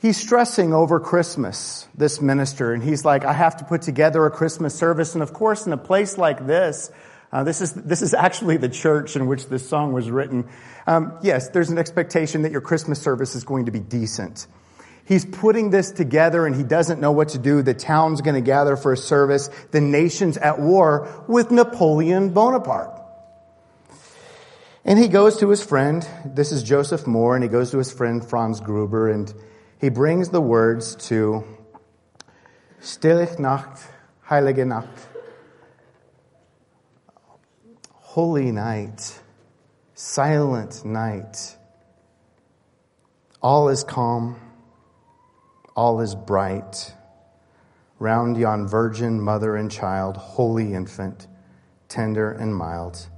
He's 0.00 0.16
stressing 0.16 0.72
over 0.72 1.00
Christmas, 1.00 1.88
this 1.94 2.20
minister, 2.20 2.72
and 2.72 2.82
he's 2.82 3.04
like, 3.04 3.24
I 3.24 3.32
have 3.32 3.56
to 3.56 3.64
put 3.64 3.82
together 3.82 4.24
a 4.26 4.30
Christmas 4.30 4.74
service. 4.74 5.14
And 5.14 5.22
of 5.22 5.32
course, 5.32 5.66
in 5.66 5.72
a 5.72 5.78
place 5.78 6.16
like 6.16 6.46
this, 6.46 6.90
uh, 7.30 7.44
this 7.44 7.60
is 7.60 7.72
this 7.74 8.02
is 8.02 8.14
actually 8.14 8.56
the 8.56 8.68
church 8.68 9.16
in 9.16 9.26
which 9.26 9.46
this 9.48 9.68
song 9.68 9.92
was 9.92 10.10
written. 10.10 10.48
Um, 10.86 11.18
yes, 11.22 11.50
there's 11.50 11.70
an 11.70 11.78
expectation 11.78 12.42
that 12.42 12.52
your 12.52 12.62
Christmas 12.62 13.00
service 13.00 13.34
is 13.34 13.44
going 13.44 13.66
to 13.66 13.72
be 13.72 13.80
decent. 13.80 14.46
He's 15.04 15.24
putting 15.24 15.70
this 15.70 15.90
together 15.90 16.46
and 16.46 16.54
he 16.54 16.62
doesn't 16.62 17.00
know 17.00 17.12
what 17.12 17.30
to 17.30 17.38
do. 17.38 17.62
The 17.62 17.72
town's 17.72 18.20
going 18.20 18.34
to 18.34 18.42
gather 18.42 18.76
for 18.76 18.92
a 18.92 18.96
service. 18.96 19.48
The 19.70 19.80
nation's 19.80 20.36
at 20.36 20.60
war 20.60 21.24
with 21.26 21.50
Napoleon 21.50 22.34
Bonaparte. 22.34 22.98
And 24.84 24.98
he 24.98 25.08
goes 25.08 25.38
to 25.38 25.48
his 25.48 25.62
friend. 25.62 26.06
This 26.26 26.52
is 26.52 26.62
Joseph 26.62 27.04
Mohr, 27.04 27.34
and 27.34 27.42
he 27.42 27.48
goes 27.48 27.70
to 27.72 27.78
his 27.78 27.92
friend 27.92 28.24
Franz 28.24 28.60
Gruber, 28.60 29.10
and 29.10 29.32
he 29.80 29.90
brings 29.90 30.30
the 30.30 30.40
words 30.40 30.96
to 31.08 31.44
Stille 32.80 33.38
Nacht, 33.38 33.82
Heilige 34.26 34.66
Nacht, 34.66 35.07
Holy 38.18 38.50
Night, 38.50 39.20
Silent 39.94 40.84
Night. 40.84 41.56
All 43.40 43.68
is 43.68 43.84
calm 43.84 44.34
all 45.76 46.00
is 46.00 46.16
bright. 46.16 46.92
Round 48.00 48.36
yon 48.36 48.66
virgin 48.66 49.20
mother 49.20 49.54
and 49.54 49.70
child, 49.70 50.16
holy 50.16 50.74
infant, 50.74 51.28
tender 51.88 52.32
and 52.32 52.56
mild, 52.56 53.08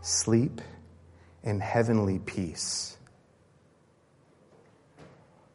sleep 0.00 0.60
in 1.42 1.58
heavenly 1.58 2.20
peace. 2.20 2.98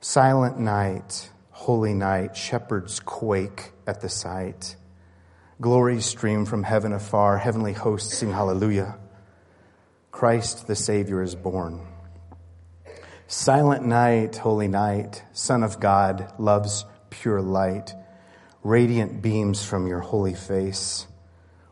Silent 0.01 0.59
night, 0.59 1.29
holy 1.51 1.93
night, 1.93 2.35
shepherds 2.35 2.99
quake 2.99 3.71
at 3.87 4.01
the 4.01 4.09
sight. 4.09 4.75
Glories 5.61 6.07
stream 6.07 6.45
from 6.47 6.63
heaven 6.63 6.91
afar, 6.91 7.37
heavenly 7.37 7.73
hosts 7.73 8.17
sing 8.17 8.31
hallelujah. 8.31 8.97
Christ 10.09 10.65
the 10.65 10.75
Savior 10.75 11.21
is 11.21 11.35
born. 11.35 11.85
Silent 13.27 13.85
night, 13.85 14.37
holy 14.37 14.67
night, 14.67 15.23
Son 15.33 15.61
of 15.61 15.79
God, 15.79 16.33
love's 16.39 16.83
pure 17.11 17.43
light, 17.43 17.93
radiant 18.63 19.21
beams 19.21 19.63
from 19.63 19.85
your 19.85 19.99
holy 19.99 20.33
face, 20.33 21.05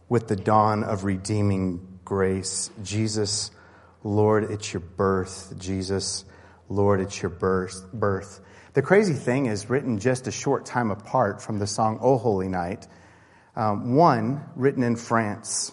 with 0.08 0.28
the 0.28 0.36
dawn 0.36 0.84
of 0.84 1.04
redeeming 1.04 2.00
grace. 2.06 2.70
Jesus, 2.84 3.50
Lord, 4.04 4.52
it's 4.52 4.72
your 4.72 4.82
birth. 4.82 5.56
Jesus, 5.58 6.26
Lord, 6.70 7.02
it's 7.02 7.20
your 7.20 7.32
birth. 7.32 7.92
birth. 7.92 8.40
The 8.74 8.84
crazy 8.84 9.16
thing 9.16 9.48
is 9.48 9.68
written 9.68 9.98
just 9.98 10.28
a 10.28 10.32
short 10.32 10.68
time 10.68 10.92
apart 10.92 11.42
from 11.42 11.58
the 11.58 11.66
song 11.66 11.98
O 12.04 12.20
Holy 12.20 12.50
Night. 12.50 12.86
Um, 13.56 13.96
one 13.96 14.44
written 14.56 14.84
in 14.84 14.96
France, 14.96 15.72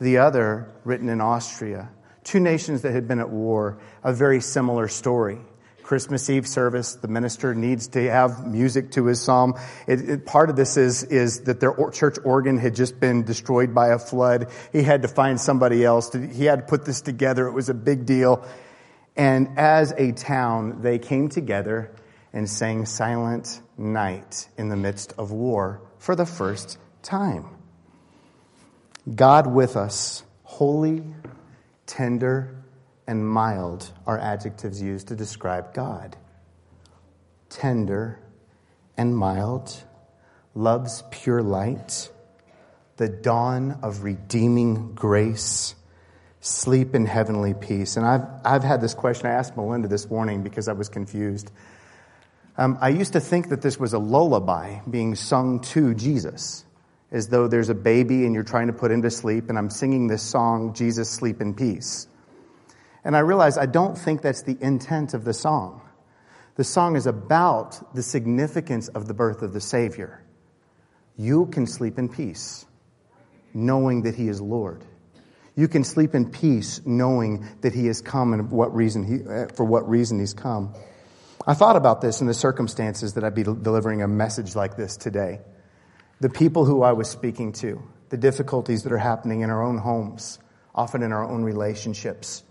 the 0.00 0.18
other 0.18 0.72
written 0.84 1.08
in 1.08 1.20
Austria 1.20 1.90
two 2.24 2.40
nations 2.40 2.82
that 2.82 2.92
had 2.92 3.06
been 3.06 3.20
at 3.20 3.30
war, 3.30 3.78
a 4.02 4.12
very 4.12 4.40
similar 4.40 4.88
story. 4.88 5.38
Christmas 5.82 6.30
Eve 6.30 6.48
service, 6.48 6.94
the 6.94 7.08
minister 7.08 7.54
needs 7.54 7.88
to 7.88 8.10
have 8.10 8.46
music 8.46 8.92
to 8.92 9.04
his 9.04 9.20
psalm. 9.20 9.54
It, 9.86 10.08
it, 10.08 10.26
part 10.26 10.48
of 10.48 10.56
this 10.56 10.78
is, 10.78 11.02
is 11.02 11.42
that 11.42 11.60
their 11.60 11.74
church 11.92 12.16
organ 12.24 12.56
had 12.56 12.74
just 12.74 12.98
been 12.98 13.24
destroyed 13.24 13.74
by 13.74 13.88
a 13.88 13.98
flood. 13.98 14.48
He 14.72 14.82
had 14.82 15.02
to 15.02 15.08
find 15.08 15.38
somebody 15.38 15.84
else. 15.84 16.08
To, 16.10 16.26
he 16.26 16.46
had 16.46 16.60
to 16.60 16.66
put 16.66 16.86
this 16.86 17.02
together. 17.02 17.46
It 17.46 17.52
was 17.52 17.68
a 17.68 17.74
big 17.74 18.06
deal. 18.06 18.46
And 19.14 19.58
as 19.58 19.92
a 19.92 20.12
town, 20.12 20.80
they 20.80 20.98
came 20.98 21.28
together 21.28 21.94
and 22.32 22.48
sang 22.48 22.86
Silent 22.86 23.60
Night 23.76 24.48
in 24.56 24.70
the 24.70 24.76
midst 24.76 25.12
of 25.18 25.32
war 25.32 25.82
for 25.98 26.16
the 26.16 26.26
first 26.26 26.78
time. 27.04 27.46
God 29.14 29.46
with 29.46 29.76
us, 29.76 30.24
holy, 30.42 31.02
Tender 31.86 32.56
and 33.06 33.28
mild 33.28 33.90
are 34.06 34.18
adjectives 34.18 34.80
used 34.80 35.08
to 35.08 35.16
describe 35.16 35.74
God. 35.74 36.16
Tender 37.50 38.18
and 38.96 39.16
mild, 39.16 39.84
love's 40.54 41.04
pure 41.10 41.42
light, 41.42 42.10
the 42.96 43.08
dawn 43.08 43.80
of 43.82 44.02
redeeming 44.02 44.94
grace, 44.94 45.74
sleep 46.40 46.94
in 46.94 47.04
heavenly 47.06 47.52
peace. 47.54 47.96
And 47.96 48.06
I've, 48.06 48.24
I've 48.44 48.64
had 48.64 48.80
this 48.80 48.94
question. 48.94 49.26
I 49.26 49.32
asked 49.32 49.56
Melinda 49.56 49.88
this 49.88 50.08
morning 50.08 50.42
because 50.42 50.68
I 50.68 50.72
was 50.72 50.88
confused. 50.88 51.50
Um, 52.56 52.78
I 52.80 52.88
used 52.88 53.12
to 53.12 53.20
think 53.20 53.50
that 53.50 53.60
this 53.60 53.78
was 53.78 53.92
a 53.92 53.98
lullaby 53.98 54.80
being 54.88 55.16
sung 55.16 55.60
to 55.60 55.94
Jesus 55.94 56.64
as 57.14 57.28
though 57.28 57.46
there's 57.46 57.68
a 57.68 57.74
baby 57.74 58.26
and 58.26 58.34
you're 58.34 58.42
trying 58.42 58.66
to 58.66 58.72
put 58.72 58.90
him 58.90 59.02
to 59.02 59.10
sleep, 59.10 59.48
and 59.48 59.56
I'm 59.56 59.70
singing 59.70 60.08
this 60.08 60.20
song, 60.20 60.74
Jesus, 60.74 61.08
Sleep 61.08 61.40
in 61.40 61.54
Peace. 61.54 62.08
And 63.04 63.16
I 63.16 63.20
realize 63.20 63.56
I 63.56 63.66
don't 63.66 63.96
think 63.96 64.20
that's 64.20 64.42
the 64.42 64.58
intent 64.60 65.14
of 65.14 65.24
the 65.24 65.32
song. 65.32 65.80
The 66.56 66.64
song 66.64 66.96
is 66.96 67.06
about 67.06 67.94
the 67.94 68.02
significance 68.02 68.88
of 68.88 69.06
the 69.06 69.14
birth 69.14 69.42
of 69.42 69.52
the 69.52 69.60
Savior. 69.60 70.24
You 71.16 71.46
can 71.46 71.68
sleep 71.68 72.00
in 72.00 72.08
peace, 72.08 72.66
knowing 73.54 74.02
that 74.02 74.16
He 74.16 74.26
is 74.26 74.40
Lord. 74.40 74.84
You 75.54 75.68
can 75.68 75.84
sleep 75.84 76.16
in 76.16 76.32
peace, 76.32 76.80
knowing 76.84 77.46
that 77.60 77.74
He 77.74 77.86
has 77.86 78.00
come 78.00 78.32
and 78.32 78.50
what 78.50 78.74
reason 78.74 79.04
he, 79.04 79.54
for 79.54 79.64
what 79.64 79.88
reason 79.88 80.18
He's 80.18 80.34
come. 80.34 80.74
I 81.46 81.54
thought 81.54 81.76
about 81.76 82.00
this 82.00 82.20
in 82.20 82.26
the 82.26 82.34
circumstances 82.34 83.14
that 83.14 83.22
I'd 83.22 83.36
be 83.36 83.44
delivering 83.44 84.02
a 84.02 84.08
message 84.08 84.56
like 84.56 84.76
this 84.76 84.96
today 84.96 85.38
the 86.20 86.28
people 86.28 86.64
who 86.64 86.82
I 86.82 86.92
was 86.92 87.08
speaking 87.10 87.52
to, 87.54 87.82
the 88.10 88.16
difficulties 88.16 88.82
that 88.84 88.92
are 88.92 88.98
happening 88.98 89.40
in 89.40 89.50
our 89.50 89.62
own 89.62 89.78
homes, 89.78 90.38
often 90.74 91.02
in 91.02 91.12
our 91.12 91.24
own 91.24 91.42
relationships. 91.44 92.42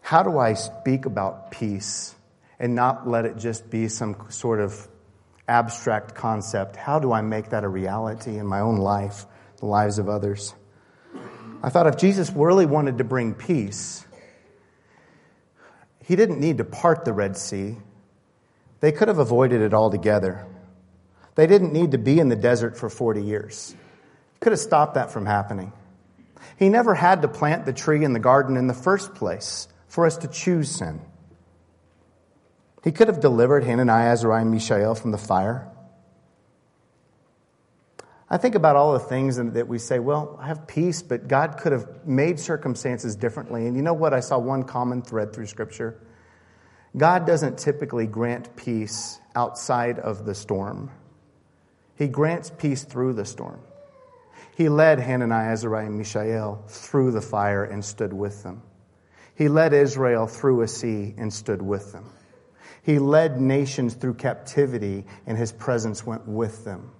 How 0.00 0.22
do 0.22 0.38
I 0.38 0.54
speak 0.54 1.06
about 1.06 1.50
peace 1.50 2.14
and 2.58 2.74
not 2.74 3.08
let 3.08 3.24
it 3.24 3.36
just 3.36 3.70
be 3.70 3.88
some 3.88 4.26
sort 4.30 4.60
of 4.60 4.88
abstract 5.48 6.14
concept? 6.14 6.76
How 6.76 6.98
do 6.98 7.12
I 7.12 7.22
make 7.22 7.50
that 7.50 7.64
a 7.64 7.68
reality 7.68 8.38
in 8.38 8.46
my 8.46 8.60
own 8.60 8.76
life, 8.76 9.26
the 9.58 9.66
lives 9.66 9.98
of 9.98 10.08
others? 10.08 10.54
I 11.62 11.70
thought 11.70 11.86
if 11.86 11.96
Jesus 11.96 12.30
really 12.30 12.66
wanted 12.66 12.98
to 12.98 13.04
bring 13.04 13.34
peace, 13.34 14.04
he 16.04 16.16
didn't 16.16 16.40
need 16.40 16.58
to 16.58 16.64
part 16.64 17.04
the 17.04 17.12
Red 17.12 17.36
Sea. 17.36 17.76
They 18.80 18.90
could 18.90 19.06
have 19.08 19.18
avoided 19.18 19.60
it 19.60 19.72
altogether. 19.72 20.46
They 21.34 21.46
didn't 21.46 21.72
need 21.72 21.92
to 21.92 21.98
be 21.98 22.18
in 22.18 22.28
the 22.28 22.36
desert 22.36 22.76
for 22.76 22.88
40 22.88 23.22
years. 23.22 23.74
Could 24.40 24.52
have 24.52 24.60
stopped 24.60 24.94
that 24.94 25.10
from 25.10 25.26
happening. 25.26 25.72
He 26.58 26.68
never 26.68 26.94
had 26.94 27.22
to 27.22 27.28
plant 27.28 27.64
the 27.64 27.72
tree 27.72 28.04
in 28.04 28.12
the 28.12 28.20
garden 28.20 28.56
in 28.56 28.66
the 28.66 28.74
first 28.74 29.14
place 29.14 29.68
for 29.88 30.06
us 30.06 30.18
to 30.18 30.28
choose 30.28 30.70
sin. 30.70 31.00
He 32.84 32.92
could 32.92 33.08
have 33.08 33.20
delivered 33.20 33.64
Hananiah, 33.64 34.10
Azariah, 34.10 34.42
and 34.42 34.50
Mishael 34.50 34.94
from 34.94 35.12
the 35.12 35.18
fire. 35.18 35.68
I 38.28 38.38
think 38.38 38.54
about 38.54 38.76
all 38.76 38.94
the 38.94 38.98
things 38.98 39.36
that 39.36 39.68
we 39.68 39.78
say, 39.78 39.98
well, 39.98 40.38
I 40.40 40.46
have 40.46 40.66
peace, 40.66 41.02
but 41.02 41.28
God 41.28 41.58
could 41.58 41.72
have 41.72 42.06
made 42.06 42.40
circumstances 42.40 43.14
differently. 43.14 43.66
And 43.66 43.76
you 43.76 43.82
know 43.82 43.92
what? 43.92 44.14
I 44.14 44.20
saw 44.20 44.38
one 44.38 44.62
common 44.62 45.02
thread 45.02 45.32
through 45.34 45.46
Scripture. 45.46 46.00
God 46.96 47.26
doesn't 47.26 47.58
typically 47.58 48.06
grant 48.06 48.56
peace 48.56 49.20
outside 49.36 49.98
of 49.98 50.24
the 50.24 50.34
storm, 50.34 50.90
He 51.96 52.08
grants 52.08 52.50
peace 52.50 52.84
through 52.84 53.14
the 53.14 53.24
storm. 53.24 53.60
He 54.56 54.68
led 54.68 55.00
Hananiah, 55.00 55.52
Azariah, 55.52 55.86
and 55.86 55.98
Mishael 55.98 56.62
through 56.68 57.12
the 57.12 57.20
fire 57.20 57.64
and 57.64 57.84
stood 57.84 58.12
with 58.12 58.42
them. 58.42 58.62
He 59.34 59.48
led 59.48 59.72
Israel 59.72 60.26
through 60.26 60.62
a 60.62 60.68
sea 60.68 61.14
and 61.16 61.32
stood 61.32 61.62
with 61.62 61.92
them. 61.92 62.10
He 62.82 62.98
led 62.98 63.40
nations 63.40 63.94
through 63.94 64.14
captivity, 64.14 65.06
and 65.26 65.38
his 65.38 65.52
presence 65.52 66.04
went 66.04 66.26
with 66.26 66.64
them. 66.64 66.90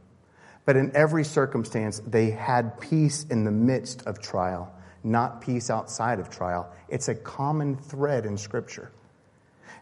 But 0.65 0.77
in 0.77 0.95
every 0.95 1.25
circumstance, 1.25 2.01
they 2.07 2.31
had 2.31 2.81
peace 2.81 3.27
in 3.29 3.45
the 3.45 3.51
midst 3.51 4.07
of 4.07 4.21
trial, 4.21 4.73
not 5.03 5.41
peace 5.41 5.71
outside 5.71 6.21
of 6.21 6.31
trial. 6.31 6.73
It's 6.89 7.09
a 7.09 7.15
common 7.15 7.77
thread 7.77 8.27
in 8.27 8.39
Scripture. 8.39 8.93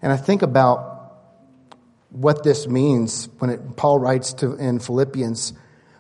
And 0.01 0.11
I 0.11 0.17
think 0.17 0.43
about 0.43 1.00
what 2.11 2.43
this 2.43 2.67
means 2.67 3.29
when 3.39 3.51
it, 3.51 3.77
Paul 3.77 3.99
writes 3.99 4.35
to, 4.35 4.55
in 4.55 4.79
Philippians, 4.79 5.53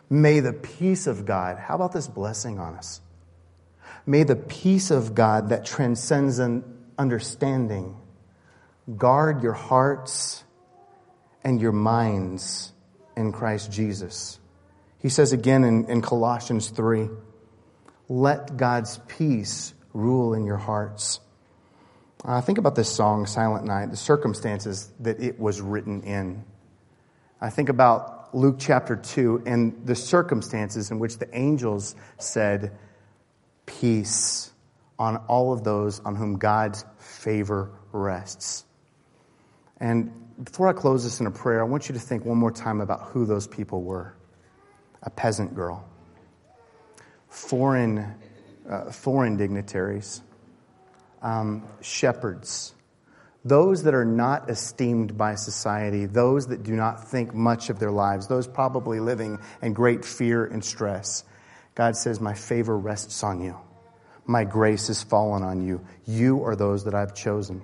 May 0.09 0.41
the 0.41 0.53
peace 0.53 1.07
of 1.07 1.25
God, 1.25 1.59
how 1.59 1.77
about 1.77 1.93
this 1.93 2.09
blessing 2.09 2.59
on 2.59 2.75
us? 2.75 3.01
May 4.07 4.25
the 4.25 4.37
peace 4.37 4.91
of 4.91 5.15
God 5.15 5.51
that 5.51 5.65
transcends 5.65 6.39
an 6.39 6.65
understanding 6.99 7.97
guard 8.97 9.43
your 9.43 9.53
hearts 9.53 10.43
and 11.45 11.61
your 11.61 11.73
minds 11.73 12.73
in 13.17 13.33
Christ 13.33 13.71
Jesus. 13.71 14.39
He 14.99 15.09
says 15.09 15.33
again 15.33 15.65
in, 15.65 15.87
in 15.87 16.03
Colossians 16.03 16.71
3 16.71 17.09
let 18.09 18.57
God's 18.57 18.99
peace 19.07 19.73
rule 19.93 20.35
in 20.35 20.45
your 20.45 20.57
hearts. 20.57 21.21
Uh, 22.23 22.39
think 22.41 22.59
about 22.59 22.75
this 22.75 22.89
song, 22.89 23.25
Silent 23.25 23.65
Night, 23.65 23.91
the 23.91 23.97
circumstances 23.97 24.93
that 25.01 25.21
it 25.21 25.41
was 25.41 25.63
written 25.63 26.03
in. 26.03 26.45
I 27.41 27.49
think 27.49 27.71
about 27.71 28.35
Luke 28.35 28.57
chapter 28.59 28.95
2 28.95 29.45
and 29.47 29.87
the 29.87 29.95
circumstances 29.95 30.91
in 30.91 30.99
which 30.99 31.17
the 31.17 31.35
angels 31.37 31.95
said, 32.19 32.77
Peace 33.65 34.53
on 34.99 35.17
all 35.29 35.53
of 35.53 35.65
those 35.65 36.01
on 36.01 36.15
whom 36.15 36.37
God's 36.37 36.85
favor 36.99 37.71
rests. 37.91 38.67
And 39.79 40.13
before 40.45 40.69
I 40.69 40.75
close 40.75 41.05
this 41.05 41.21
in 41.21 41.27
a 41.27 41.31
prayer, 41.31 41.61
I 41.61 41.65
want 41.65 41.89
you 41.89 41.95
to 41.95 42.01
think 42.01 42.27
one 42.27 42.37
more 42.37 42.51
time 42.51 42.83
about 42.83 43.01
who 43.05 43.25
those 43.25 43.47
people 43.47 43.83
were 43.83 44.15
a 45.03 45.09
peasant 45.09 45.55
girl, 45.55 45.89
foreign, 47.31 48.15
uh, 48.69 48.91
foreign 48.91 49.39
dignitaries, 49.39 50.21
um, 51.23 51.67
shepherds, 51.81 52.75
those 53.45 53.85
that 53.85 53.95
are 53.95 54.05
not 54.05 54.51
esteemed 54.51 55.17
by 55.17 55.35
society, 55.35 56.07
those 56.07 56.49
that 56.49 56.63
do 56.63 56.75
not 56.75 57.09
think 57.09 57.35
much 57.35 57.71
of 57.71 57.79
their 57.79 57.91
lives, 57.91 58.27
those 58.27 58.47
probably 58.47 59.01
living 59.01 59.39
in 59.63 59.73
great 59.73 60.05
fear 60.05 60.45
and 60.45 60.65
stress. 60.65 61.25
God 61.75 61.97
says, 61.97 62.21
My 62.21 62.35
favor 62.35 62.77
rests 62.77 63.23
on 63.23 63.43
you. 63.43 63.57
My 64.27 64.45
grace 64.45 64.89
has 64.89 65.03
fallen 65.03 65.43
on 65.43 65.67
you. 65.67 65.85
You 66.07 66.45
are 66.45 66.55
those 66.55 66.85
that 66.85 66.95
I've 66.95 67.15
chosen. 67.15 67.63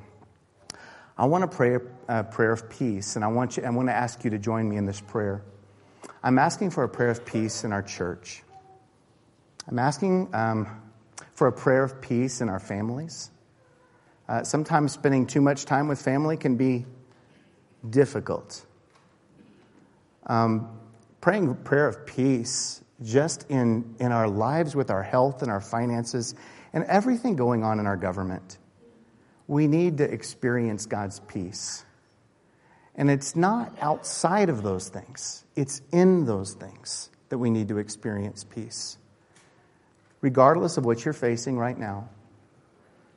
I 1.18 1.26
want 1.26 1.50
to 1.50 1.56
pray 1.56 1.78
a 2.08 2.24
prayer 2.24 2.52
of 2.52 2.68
peace, 2.68 3.16
and 3.16 3.24
I 3.24 3.28
want, 3.28 3.56
you, 3.56 3.64
I 3.64 3.70
want 3.70 3.88
to 3.88 3.94
ask 3.94 4.24
you 4.24 4.30
to 4.30 4.38
join 4.38 4.68
me 4.68 4.76
in 4.76 4.84
this 4.84 5.00
prayer. 5.00 5.42
I'm 6.22 6.38
asking 6.38 6.70
for 6.70 6.84
a 6.84 6.88
prayer 6.88 7.10
of 7.10 7.24
peace 7.24 7.64
in 7.64 7.72
our 7.72 7.82
church. 7.82 8.42
I'm 9.68 9.78
asking 9.78 10.34
um, 10.34 10.82
for 11.34 11.46
a 11.46 11.52
prayer 11.52 11.84
of 11.84 12.00
peace 12.00 12.40
in 12.40 12.48
our 12.48 12.60
families. 12.60 13.30
Uh, 14.28 14.42
sometimes 14.42 14.92
spending 14.92 15.26
too 15.26 15.40
much 15.40 15.64
time 15.64 15.88
with 15.88 16.00
family 16.00 16.36
can 16.36 16.56
be 16.56 16.84
difficult. 17.88 18.64
Um, 20.26 20.68
praying 21.20 21.48
a 21.48 21.54
prayer 21.54 21.86
of 21.86 22.06
peace 22.06 22.82
just 23.02 23.48
in, 23.50 23.94
in 24.00 24.12
our 24.12 24.28
lives 24.28 24.74
with 24.74 24.90
our 24.90 25.02
health 25.02 25.42
and 25.42 25.50
our 25.50 25.60
finances 25.60 26.34
and 26.72 26.84
everything 26.84 27.36
going 27.36 27.62
on 27.62 27.78
in 27.78 27.86
our 27.86 27.96
government. 27.96 28.58
We 29.46 29.68
need 29.68 29.98
to 29.98 30.04
experience 30.04 30.86
God's 30.86 31.20
peace. 31.20 31.84
And 32.96 33.10
it's 33.10 33.36
not 33.36 33.76
outside 33.80 34.48
of 34.48 34.62
those 34.62 34.88
things, 34.88 35.44
it's 35.54 35.82
in 35.92 36.24
those 36.24 36.54
things 36.54 37.10
that 37.28 37.38
we 37.38 37.50
need 37.50 37.68
to 37.68 37.78
experience 37.78 38.44
peace. 38.44 38.98
Regardless 40.20 40.76
of 40.76 40.84
what 40.84 41.04
you're 41.04 41.14
facing 41.14 41.58
right 41.58 41.78
now, 41.78 42.08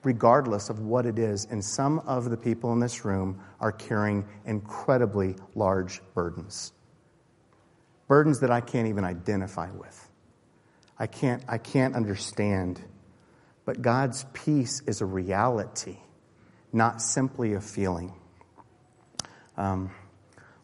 regardless 0.04 0.70
of 0.70 0.80
what 0.80 1.06
it 1.06 1.20
is, 1.20 1.46
and 1.46 1.64
some 1.64 2.00
of 2.00 2.30
the 2.30 2.38
people 2.38 2.72
in 2.74 2.80
this 2.80 3.04
room 3.04 3.40
are 3.60 3.72
carrying 3.72 4.26
incredibly 4.46 5.36
large 5.56 6.02
burdens. 6.14 6.72
Burdens 8.08 8.40
that 8.40 8.52
I 8.52 8.62
can't 8.62 8.88
even 8.88 9.04
identify 9.04 9.70
with. 9.72 10.10
I 10.98 11.08
can't, 11.08 11.44
I 11.48 11.58
can't 11.58 11.96
understand. 11.96 12.82
But 13.66 13.82
God's 13.82 14.26
peace 14.34 14.82
is 14.88 15.02
a 15.02 15.06
reality, 15.06 15.98
not 16.74 17.02
simply 17.02 17.54
a 17.54 17.62
feeling. 17.62 18.14
Um, 19.58 19.92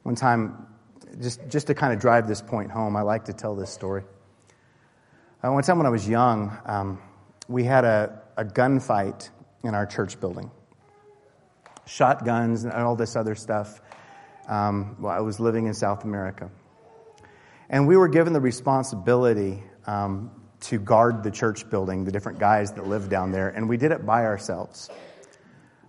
one 0.04 0.15
time, 0.15 0.67
just, 1.21 1.39
just 1.50 1.67
to 1.67 1.76
kind 1.76 1.93
of 1.93 2.00
drive 2.00 2.28
this 2.28 2.41
point 2.41 2.71
home, 2.71 2.95
I 2.95 3.02
like 3.02 3.26
to 3.26 3.34
tell 3.34 3.56
this 3.56 3.69
story. 3.69 4.04
Uh, 5.43 5.52
one 5.52 5.63
time 5.63 5.78
when 5.78 5.86
I 5.86 5.91
was 5.91 6.08
young, 6.08 6.58
um, 6.65 7.00
we 7.48 7.64
had 7.64 7.86
a, 7.86 8.22
a 8.38 8.46
gunfight 8.46 9.30
in 9.64 9.76
our 9.76 9.86
church 9.86 10.20
building. 10.20 10.52
Shotguns 11.86 12.64
and 12.64 12.74
all 12.74 12.96
this 12.96 13.16
other 13.16 13.36
stuff. 13.36 13.82
Um, 14.48 14.98
while 15.00 15.18
I 15.18 15.22
was 15.22 15.40
living 15.40 15.66
in 15.66 15.74
South 15.74 16.04
America. 16.04 16.52
And 17.68 17.88
we 17.88 17.98
were 17.98 18.08
given 18.08 18.32
the 18.34 18.40
responsibility 18.40 19.64
um, 19.88 20.30
to 20.62 20.78
guard 20.78 21.24
the 21.24 21.32
church 21.32 21.68
building, 21.70 22.04
the 22.04 22.12
different 22.12 22.38
guys 22.38 22.74
that 22.74 22.86
lived 22.86 23.10
down 23.10 23.32
there, 23.32 23.50
and 23.50 23.68
we 23.68 23.78
did 23.78 23.92
it 23.92 24.06
by 24.06 24.26
ourselves. 24.26 24.90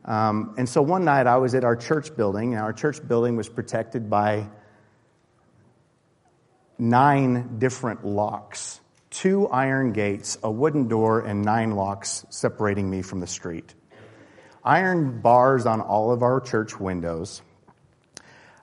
Um, 0.07 0.55
and 0.57 0.69
so 0.69 0.81
one 0.81 1.05
night 1.05 1.27
I 1.27 1.37
was 1.37 1.55
at 1.55 1.64
our 1.64 1.77
church 1.77 2.16
building, 2.16 2.55
and 2.55 2.62
our 2.62 2.73
church 2.73 3.07
building 3.07 3.37
was 3.37 3.49
protected 3.49 4.09
by 4.09 4.49
nine 6.79 7.59
different 7.59 8.07
locks 8.07 8.81
two 9.16 9.48
iron 9.48 9.92
gates, 9.92 10.37
a 10.42 10.50
wooden 10.50 10.88
door, 10.88 11.20
and 11.20 11.42
nine 11.42 11.70
locks 11.70 12.26
separating 12.29 12.90
me 12.90 13.00
from 13.00 13.20
the 13.20 13.26
street. 13.26 13.74
Iron 14.62 15.22
bars 15.22 15.64
on 15.64 15.81
all 15.81 16.12
of 16.12 16.22
our 16.22 16.38
church 16.38 16.79
windows. 16.79 17.40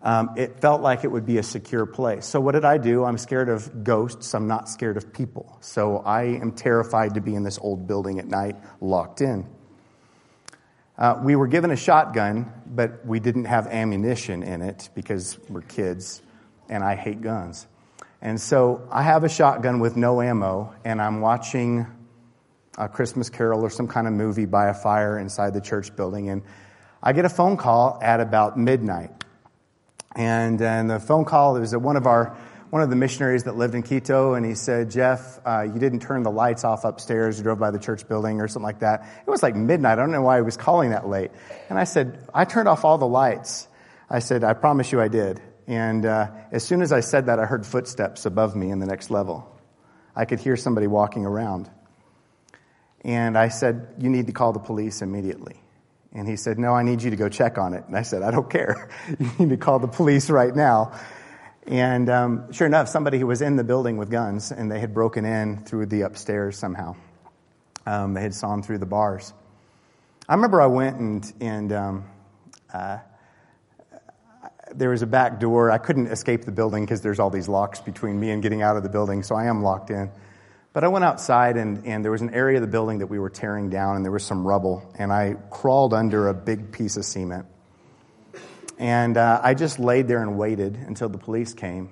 Um, 0.04 0.32
it 0.38 0.60
felt 0.62 0.82
like 0.82 1.06
it 1.06 1.08
would 1.08 1.26
be 1.26 1.40
a 1.40 1.44
secure 1.44 1.88
place. 1.88 2.28
So, 2.28 2.40
what 2.40 2.52
did 2.52 2.66
I 2.66 2.78
do? 2.78 3.04
I'm 3.04 3.18
scared 3.18 3.50
of 3.50 3.84
ghosts. 3.84 4.36
I'm 4.36 4.48
not 4.48 4.70
scared 4.70 4.96
of 4.96 5.12
people. 5.12 5.58
So, 5.62 6.00
I 6.00 6.24
am 6.24 6.52
terrified 6.52 7.16
to 7.16 7.22
be 7.22 7.34
in 7.34 7.42
this 7.42 7.58
old 7.58 7.88
building 7.88 8.20
at 8.20 8.28
night, 8.28 8.58
locked 8.80 9.22
in. 9.22 9.48
Uh, 11.00 11.20
we 11.24 11.36
were 11.36 11.48
given 11.48 11.72
a 11.72 11.76
shotgun, 11.76 12.54
but 12.68 13.04
we 13.08 13.20
didn't 13.20 13.46
have 13.46 13.66
ammunition 13.66 14.44
in 14.44 14.62
it 14.62 14.90
because 14.94 15.40
we're 15.50 15.62
kids 15.62 16.22
and 16.70 16.84
I 16.84 16.96
hate 16.96 17.22
guns. 17.22 17.66
And 18.24 18.40
so 18.40 18.88
I 18.90 19.02
have 19.04 19.26
a 19.26 19.30
shotgun 19.30 19.82
with 19.82 19.98
no 19.98 20.22
ammo, 20.22 20.74
and 20.86 21.02
I'm 21.02 21.20
watching 21.20 21.86
a 22.78 22.88
Christmas 22.88 23.30
Carol 23.30 23.62
or 23.62 23.70
some 23.70 23.90
kind 23.90 24.08
of 24.08 24.14
movie 24.14 24.46
by 24.46 24.70
a 24.70 24.74
fire 24.74 25.20
inside 25.20 25.54
the 25.54 25.60
church 25.60 25.94
building. 25.94 26.30
And 26.30 26.42
I 27.04 27.12
get 27.12 27.26
a 27.26 27.30
phone 27.30 27.58
call 27.58 28.00
at 28.02 28.22
about 28.22 28.58
midnight. 28.58 29.12
And, 30.16 30.62
and 30.62 30.90
the 30.90 31.02
phone 31.02 31.26
call 31.26 31.60
was 31.60 31.76
one 31.76 31.98
of 31.98 32.08
our 32.08 32.38
one 32.70 32.82
of 32.82 32.90
the 32.90 32.96
missionaries 32.96 33.44
that 33.44 33.56
lived 33.56 33.76
in 33.76 33.84
Quito, 33.84 34.34
and 34.34 34.44
he 34.44 34.56
said, 34.56 34.90
Jeff, 34.90 35.40
uh, 35.46 35.62
you 35.62 35.78
didn't 35.78 36.00
turn 36.00 36.24
the 36.24 36.32
lights 36.32 36.64
off 36.64 36.86
upstairs. 36.86 37.38
You 37.38 37.44
drove 37.44 37.60
by 37.60 37.70
the 37.70 37.78
church 37.78 38.08
building 38.08 38.42
or 38.42 38.48
something 38.48 38.66
like 38.66 38.80
that. 38.80 39.08
It 39.28 39.30
was 39.30 39.44
like 39.44 39.56
midnight. 39.56 40.00
I 40.00 40.02
don't 40.02 40.12
know 40.12 40.24
why 40.24 40.38
he 40.38 40.42
was 40.42 40.58
calling 40.58 40.90
that 40.90 41.08
late. 41.08 41.30
And 41.70 41.78
I 41.78 41.84
said, 41.84 42.26
I 42.34 42.46
turned 42.46 42.68
off 42.68 42.84
all 42.84 42.98
the 42.98 43.06
lights. 43.06 43.68
I 44.10 44.18
said, 44.20 44.44
I 44.44 44.54
promise 44.54 44.92
you 44.92 45.00
I 45.00 45.08
did. 45.08 45.40
And 45.68 46.06
uh, 46.06 46.28
as 46.52 46.64
soon 46.64 46.82
as 46.82 46.92
I 46.92 47.00
said 47.00 47.28
that, 47.28 47.40
I 47.40 47.46
heard 47.46 47.66
footsteps 47.66 48.26
above 48.26 48.56
me 48.56 48.70
in 48.70 48.80
the 48.80 48.86
next 48.86 49.10
level. 49.10 49.50
I 50.16 50.26
could 50.26 50.40
hear 50.40 50.58
somebody 50.58 50.88
walking 50.88 51.26
around. 51.26 51.70
And 53.04 53.38
I 53.38 53.50
said, 53.50 53.96
You 53.98 54.10
need 54.10 54.28
to 54.28 54.34
call 54.34 54.54
the 54.54 54.60
police 54.60 55.02
immediately. 55.02 55.56
And 56.14 56.28
he 56.28 56.36
said, 56.36 56.60
No, 56.60 56.74
I 56.74 56.84
need 56.84 57.02
you 57.02 57.10
to 57.10 57.16
go 57.16 57.30
check 57.30 57.58
on 57.58 57.74
it. 57.74 57.84
And 57.88 57.98
I 57.98 58.04
said, 58.04 58.22
I 58.22 58.32
don't 58.32 58.50
care. 58.50 58.90
You 59.20 59.32
need 59.40 59.50
to 59.50 59.58
call 59.58 59.80
the 59.80 59.88
police 59.88 60.30
right 60.30 60.56
now. 60.56 60.94
And 61.66 62.10
um, 62.10 62.52
sure 62.52 62.68
enough, 62.68 62.90
somebody 62.90 63.20
who 63.20 63.28
was 63.28 63.42
in 63.42 63.56
the 63.56 63.64
building 63.64 63.96
with 63.98 64.12
guns, 64.12 64.52
and 64.52 64.70
they 64.70 64.80
had 64.80 64.94
broken 64.94 65.24
in 65.24 65.64
through 65.64 65.86
the 65.86 66.02
upstairs 66.02 66.58
somehow. 66.58 66.96
Um, 67.86 68.14
they 68.14 68.22
had 68.22 68.34
sawn 68.34 68.64
through 68.64 68.80
the 68.80 68.86
bars. 68.86 69.34
I 70.28 70.36
remember 70.36 70.62
I 70.62 70.68
went 70.68 71.00
and, 71.00 71.34
and 71.40 71.74
um, 71.74 72.06
uh, 72.74 73.00
there 74.76 74.90
was 74.90 75.02
a 75.02 75.08
back 75.08 75.40
door. 75.40 75.72
I 75.72 75.78
couldn't 75.78 76.08
escape 76.08 76.46
the 76.46 76.52
building 76.52 76.84
because 76.86 77.02
there's 77.02 77.20
all 77.20 77.30
these 77.30 77.48
locks 77.48 77.80
between 77.80 78.20
me 78.20 78.32
and 78.32 78.42
getting 78.42 78.62
out 78.62 78.78
of 78.78 78.84
the 78.84 78.90
building, 78.90 79.24
so 79.24 79.36
I 79.36 79.46
am 79.46 79.64
locked 79.64 79.90
in. 79.90 80.12
But 80.74 80.84
I 80.84 80.88
went 80.88 81.06
outside, 81.06 81.56
and, 81.58 81.86
and 81.86 82.04
there 82.04 82.12
was 82.12 82.22
an 82.22 82.34
area 82.34 82.58
of 82.58 82.62
the 82.62 82.68
building 82.68 83.00
that 83.00 83.08
we 83.08 83.20
were 83.20 83.30
tearing 83.30 83.70
down, 83.70 83.96
and 83.96 84.04
there 84.04 84.12
was 84.12 84.26
some 84.26 84.46
rubble, 84.46 84.92
and 84.98 85.14
I 85.14 85.36
crawled 85.52 85.94
under 85.94 86.30
a 86.30 86.34
big 86.34 86.72
piece 86.72 86.98
of 86.98 87.06
cement. 87.06 87.46
And 88.80 89.16
uh, 89.18 89.40
I 89.44 89.54
just 89.54 89.78
laid 89.78 90.08
there 90.08 90.22
and 90.22 90.38
waited 90.38 90.76
until 90.76 91.10
the 91.10 91.20
police 91.20 91.54
came. 91.54 91.90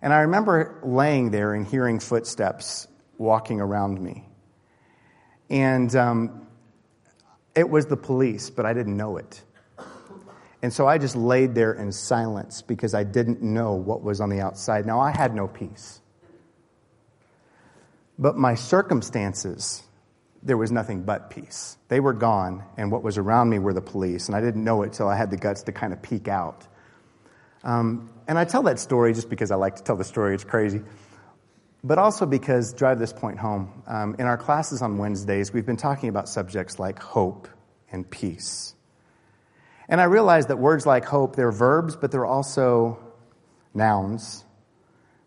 And 0.00 0.14
I 0.14 0.20
remember 0.20 0.78
laying 0.84 1.30
there 1.30 1.52
and 1.52 1.66
hearing 1.66 1.98
footsteps 1.98 2.86
walking 3.18 3.60
around 3.60 4.00
me. 4.00 4.28
And 5.50 5.94
um, 5.96 6.46
it 7.56 7.68
was 7.68 7.86
the 7.86 7.96
police, 7.96 8.50
but 8.50 8.66
I 8.66 8.72
didn't 8.72 8.96
know 8.96 9.16
it. 9.16 9.42
And 10.62 10.72
so 10.72 10.86
I 10.86 10.98
just 10.98 11.16
laid 11.16 11.54
there 11.54 11.72
in 11.72 11.92
silence 11.92 12.62
because 12.62 12.94
I 12.94 13.04
didn't 13.04 13.42
know 13.42 13.74
what 13.74 14.02
was 14.02 14.20
on 14.20 14.30
the 14.30 14.40
outside. 14.40 14.86
Now, 14.86 15.00
I 15.00 15.10
had 15.10 15.34
no 15.34 15.46
peace. 15.46 16.00
But 18.18 18.36
my 18.36 18.54
circumstances, 18.54 19.82
there 20.42 20.56
was 20.56 20.72
nothing 20.72 21.02
but 21.02 21.30
peace. 21.30 21.76
They 21.88 22.00
were 22.00 22.14
gone, 22.14 22.64
and 22.78 22.90
what 22.90 23.02
was 23.02 23.18
around 23.18 23.50
me 23.50 23.58
were 23.58 23.74
the 23.74 23.82
police. 23.82 24.28
And 24.28 24.36
I 24.36 24.40
didn't 24.40 24.64
know 24.64 24.82
it 24.82 24.94
till 24.94 25.08
I 25.08 25.16
had 25.16 25.30
the 25.30 25.36
guts 25.36 25.64
to 25.64 25.72
kind 25.72 25.92
of 25.92 26.00
peek 26.00 26.28
out. 26.28 26.66
Um, 27.62 28.10
and 28.26 28.38
I 28.38 28.44
tell 28.44 28.62
that 28.62 28.78
story 28.78 29.12
just 29.12 29.28
because 29.28 29.50
I 29.50 29.56
like 29.56 29.76
to 29.76 29.82
tell 29.82 29.96
the 29.96 30.04
story. 30.04 30.34
It's 30.34 30.44
crazy. 30.44 30.82
But 31.84 31.98
also 31.98 32.26
because, 32.26 32.72
drive 32.72 32.98
this 32.98 33.12
point 33.12 33.38
home, 33.38 33.82
um, 33.86 34.16
in 34.18 34.26
our 34.26 34.38
classes 34.38 34.82
on 34.82 34.98
Wednesdays, 34.98 35.52
we've 35.52 35.66
been 35.66 35.76
talking 35.76 36.08
about 36.08 36.28
subjects 36.28 36.78
like 36.78 36.98
hope 36.98 37.48
and 37.92 38.08
peace. 38.08 38.75
And 39.88 40.00
I 40.00 40.04
realize 40.04 40.46
that 40.46 40.58
words 40.58 40.86
like 40.86 41.04
hope, 41.04 41.36
they're 41.36 41.52
verbs, 41.52 41.96
but 41.96 42.10
they're 42.10 42.26
also 42.26 42.98
nouns. 43.72 44.44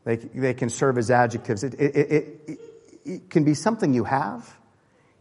They, 0.04 0.18
they 0.18 0.54
can 0.54 0.70
serve 0.70 0.98
as 0.98 1.12
adjectives. 1.12 1.64
It, 1.64 1.76
it, 1.76 1.96
it, 1.96 2.60
it 3.06 3.30
can 3.30 3.44
be 3.44 3.54
something 3.54 3.94
you 3.94 4.04
have, 4.04 4.58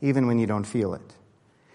even 0.01 0.27
when 0.27 0.39
you 0.39 0.47
don't 0.47 0.65
feel 0.65 0.95
it. 0.95 1.15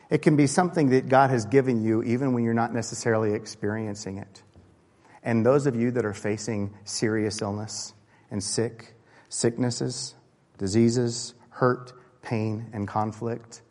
It 0.09 0.21
can 0.21 0.35
be 0.35 0.47
something 0.47 0.89
that 0.89 1.09
God 1.09 1.29
has 1.29 1.45
given 1.45 1.83
you, 1.83 2.03
even 2.03 2.33
when 2.33 2.43
you're 2.43 2.53
not 2.53 2.73
necessarily 2.73 3.33
experiencing 3.33 4.17
it. 4.17 4.43
And 5.23 5.45
those 5.45 5.65
of 5.65 5.75
you 5.75 5.91
that 5.91 6.05
are 6.05 6.13
facing 6.13 6.73
serious 6.83 7.41
illness 7.41 7.93
and 8.29 8.43
sick, 8.43 8.93
sicknesses, 9.29 10.15
diseases, 10.57 11.33
hurt, 11.49 11.93
pain, 12.21 12.69
and 12.73 12.87
conflict, 12.87 13.61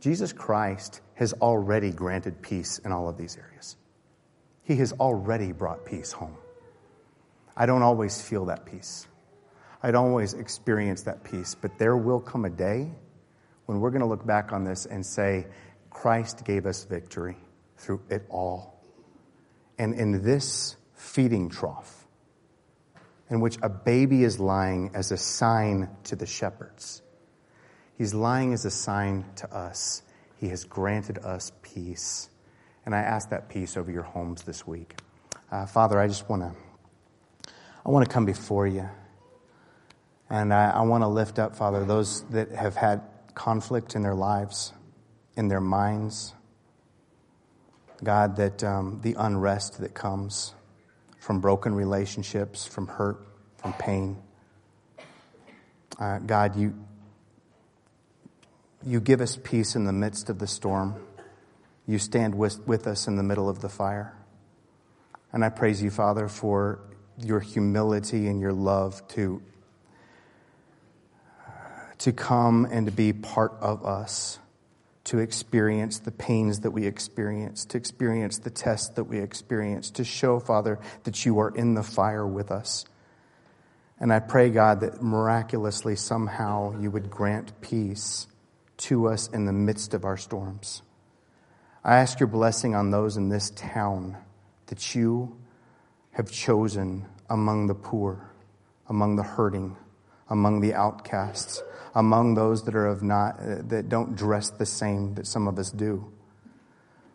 Jesus 0.00 0.32
Christ 0.32 1.00
has 1.14 1.32
already 1.34 1.90
granted 1.90 2.42
peace 2.42 2.78
in 2.78 2.92
all 2.92 3.08
of 3.08 3.16
these 3.16 3.36
areas. 3.36 3.76
He 4.64 4.76
has 4.76 4.92
already 4.92 5.52
brought 5.52 5.84
peace 5.84 6.12
home. 6.12 6.36
I 7.56 7.66
don't 7.66 7.82
always 7.82 8.20
feel 8.20 8.46
that 8.46 8.66
peace. 8.66 9.06
I 9.82 9.90
don't 9.90 10.08
always 10.08 10.34
experience 10.34 11.02
that 11.02 11.24
peace, 11.24 11.54
but 11.54 11.78
there 11.78 11.96
will 11.96 12.20
come 12.20 12.44
a 12.44 12.50
day 12.50 12.90
when 13.66 13.80
we're 13.80 13.90
going 13.90 14.00
to 14.00 14.06
look 14.06 14.26
back 14.26 14.52
on 14.52 14.64
this 14.64 14.86
and 14.86 15.04
say, 15.04 15.46
Christ 15.90 16.44
gave 16.44 16.66
us 16.66 16.84
victory 16.84 17.36
through 17.76 18.02
it 18.10 18.24
all. 18.28 18.82
And 19.78 19.94
in 19.94 20.22
this 20.22 20.76
feeding 20.94 21.50
trough, 21.50 22.06
in 23.30 23.40
which 23.40 23.58
a 23.62 23.68
baby 23.68 24.24
is 24.24 24.40
lying 24.40 24.90
as 24.94 25.12
a 25.12 25.16
sign 25.16 25.88
to 26.04 26.16
the 26.16 26.26
shepherds, 26.26 27.02
he's 27.96 28.14
lying 28.14 28.52
as 28.52 28.64
a 28.64 28.70
sign 28.70 29.24
to 29.36 29.54
us. 29.54 30.02
He 30.44 30.50
has 30.50 30.64
granted 30.64 31.16
us 31.24 31.52
peace. 31.62 32.28
And 32.84 32.94
I 32.94 32.98
ask 32.98 33.30
that 33.30 33.48
peace 33.48 33.78
over 33.78 33.90
your 33.90 34.02
homes 34.02 34.42
this 34.42 34.66
week. 34.66 34.94
Uh, 35.50 35.64
Father, 35.64 35.98
I 35.98 36.06
just 36.06 36.28
want 36.28 36.42
to 36.42 36.52
I 37.86 37.88
want 37.88 38.06
to 38.06 38.12
come 38.12 38.26
before 38.26 38.66
you. 38.66 38.86
And 40.28 40.52
I, 40.52 40.68
I 40.68 40.82
want 40.82 41.02
to 41.02 41.08
lift 41.08 41.38
up, 41.38 41.56
Father, 41.56 41.86
those 41.86 42.24
that 42.24 42.50
have 42.50 42.76
had 42.76 43.00
conflict 43.34 43.94
in 43.94 44.02
their 44.02 44.14
lives, 44.14 44.74
in 45.34 45.48
their 45.48 45.62
minds. 45.62 46.34
God, 48.02 48.36
that 48.36 48.62
um, 48.62 49.00
the 49.02 49.14
unrest 49.18 49.80
that 49.80 49.94
comes 49.94 50.52
from 51.20 51.40
broken 51.40 51.74
relationships, 51.74 52.66
from 52.66 52.86
hurt, 52.86 53.26
from 53.56 53.72
pain. 53.72 54.18
Uh, 55.98 56.18
God, 56.18 56.54
you, 56.54 56.74
you 58.86 59.00
give 59.00 59.20
us 59.20 59.38
peace 59.42 59.74
in 59.74 59.84
the 59.84 59.92
midst 59.92 60.28
of 60.28 60.38
the 60.38 60.46
storm. 60.46 60.94
You 61.86 61.98
stand 61.98 62.34
with, 62.34 62.66
with 62.66 62.86
us 62.86 63.06
in 63.06 63.16
the 63.16 63.22
middle 63.22 63.48
of 63.48 63.60
the 63.60 63.68
fire. 63.68 64.14
And 65.32 65.44
I 65.44 65.48
praise 65.48 65.82
you, 65.82 65.90
Father, 65.90 66.28
for 66.28 66.80
your 67.18 67.40
humility 67.40 68.26
and 68.26 68.40
your 68.40 68.52
love 68.52 69.06
to, 69.08 69.42
to 71.98 72.12
come 72.12 72.66
and 72.70 72.86
to 72.86 72.92
be 72.92 73.12
part 73.12 73.52
of 73.60 73.84
us, 73.84 74.38
to 75.04 75.18
experience 75.18 75.98
the 76.00 76.10
pains 76.10 76.60
that 76.60 76.70
we 76.70 76.86
experience, 76.86 77.64
to 77.66 77.78
experience 77.78 78.38
the 78.38 78.50
tests 78.50 78.90
that 78.90 79.04
we 79.04 79.18
experience, 79.18 79.90
to 79.90 80.04
show, 80.04 80.38
Father, 80.40 80.78
that 81.04 81.24
you 81.24 81.38
are 81.38 81.50
in 81.50 81.74
the 81.74 81.82
fire 81.82 82.26
with 82.26 82.50
us. 82.50 82.84
And 83.98 84.12
I 84.12 84.20
pray, 84.20 84.50
God, 84.50 84.80
that 84.80 85.02
miraculously 85.02 85.96
somehow 85.96 86.78
you 86.80 86.90
would 86.90 87.10
grant 87.10 87.60
peace 87.60 88.26
to 88.76 89.08
us 89.08 89.28
in 89.28 89.44
the 89.44 89.52
midst 89.52 89.94
of 89.94 90.04
our 90.04 90.16
storms. 90.16 90.82
I 91.84 91.96
ask 91.96 92.18
your 92.18 92.28
blessing 92.28 92.74
on 92.74 92.90
those 92.90 93.16
in 93.16 93.28
this 93.28 93.50
town 93.50 94.16
that 94.66 94.94
you 94.94 95.36
have 96.12 96.30
chosen 96.30 97.06
among 97.28 97.66
the 97.66 97.74
poor, 97.74 98.30
among 98.88 99.16
the 99.16 99.22
hurting, 99.22 99.76
among 100.28 100.60
the 100.60 100.74
outcasts, 100.74 101.62
among 101.94 102.34
those 102.34 102.64
that 102.64 102.74
are 102.74 102.86
of 102.86 103.02
not 103.02 103.38
uh, 103.38 103.56
that 103.68 103.88
don't 103.88 104.16
dress 104.16 104.50
the 104.50 104.66
same 104.66 105.14
that 105.14 105.26
some 105.26 105.46
of 105.46 105.58
us 105.58 105.70
do. 105.70 106.10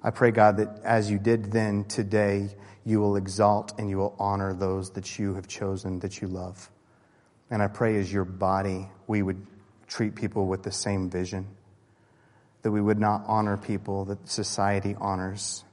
I 0.03 0.11
pray 0.11 0.31
God 0.31 0.57
that 0.57 0.81
as 0.83 1.11
you 1.11 1.19
did 1.19 1.51
then 1.51 1.83
today, 1.85 2.49
you 2.85 3.01
will 3.01 3.17
exalt 3.17 3.77
and 3.77 3.89
you 3.89 3.97
will 3.97 4.15
honor 4.17 4.53
those 4.53 4.91
that 4.91 5.19
you 5.19 5.35
have 5.35 5.47
chosen 5.47 5.99
that 5.99 6.21
you 6.21 6.27
love. 6.27 6.69
And 7.51 7.61
I 7.61 7.67
pray 7.67 7.97
as 7.97 8.11
your 8.11 8.25
body, 8.25 8.87
we 9.07 9.21
would 9.21 9.45
treat 9.89 10.15
people 10.15 10.45
with 10.45 10.63
the 10.63 10.71
same 10.71 11.09
vision, 11.09 11.47
that 12.61 12.71
we 12.71 12.79
would 12.79 12.99
not 12.99 13.23
honor 13.25 13.57
people 13.57 14.05
that 14.05 14.29
society 14.29 14.95
honors, 14.99 15.65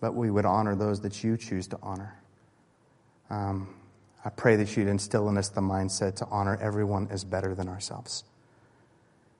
but 0.00 0.14
we 0.14 0.30
would 0.30 0.44
honor 0.44 0.74
those 0.74 1.00
that 1.00 1.24
you 1.24 1.36
choose 1.38 1.68
to 1.68 1.78
honor. 1.82 2.14
Um, 3.30 3.74
I 4.24 4.30
pray 4.30 4.56
that 4.56 4.76
you'd 4.76 4.88
instill 4.88 5.28
in 5.28 5.38
us 5.38 5.48
the 5.48 5.60
mindset 5.60 6.16
to 6.16 6.26
honor 6.26 6.58
everyone 6.60 7.08
as 7.10 7.24
better 7.24 7.54
than 7.54 7.68
ourselves. 7.68 8.24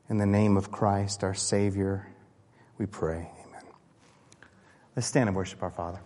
In 0.08 0.18
the 0.18 0.26
name 0.26 0.56
of 0.56 0.70
Christ, 0.70 1.24
our 1.24 1.34
Savior, 1.34 2.06
we 2.78 2.86
pray. 2.86 3.30
Amen. 3.46 3.62
Let's 4.94 5.06
stand 5.06 5.28
and 5.28 5.36
worship 5.36 5.62
our 5.62 5.70
Father. 5.70 6.00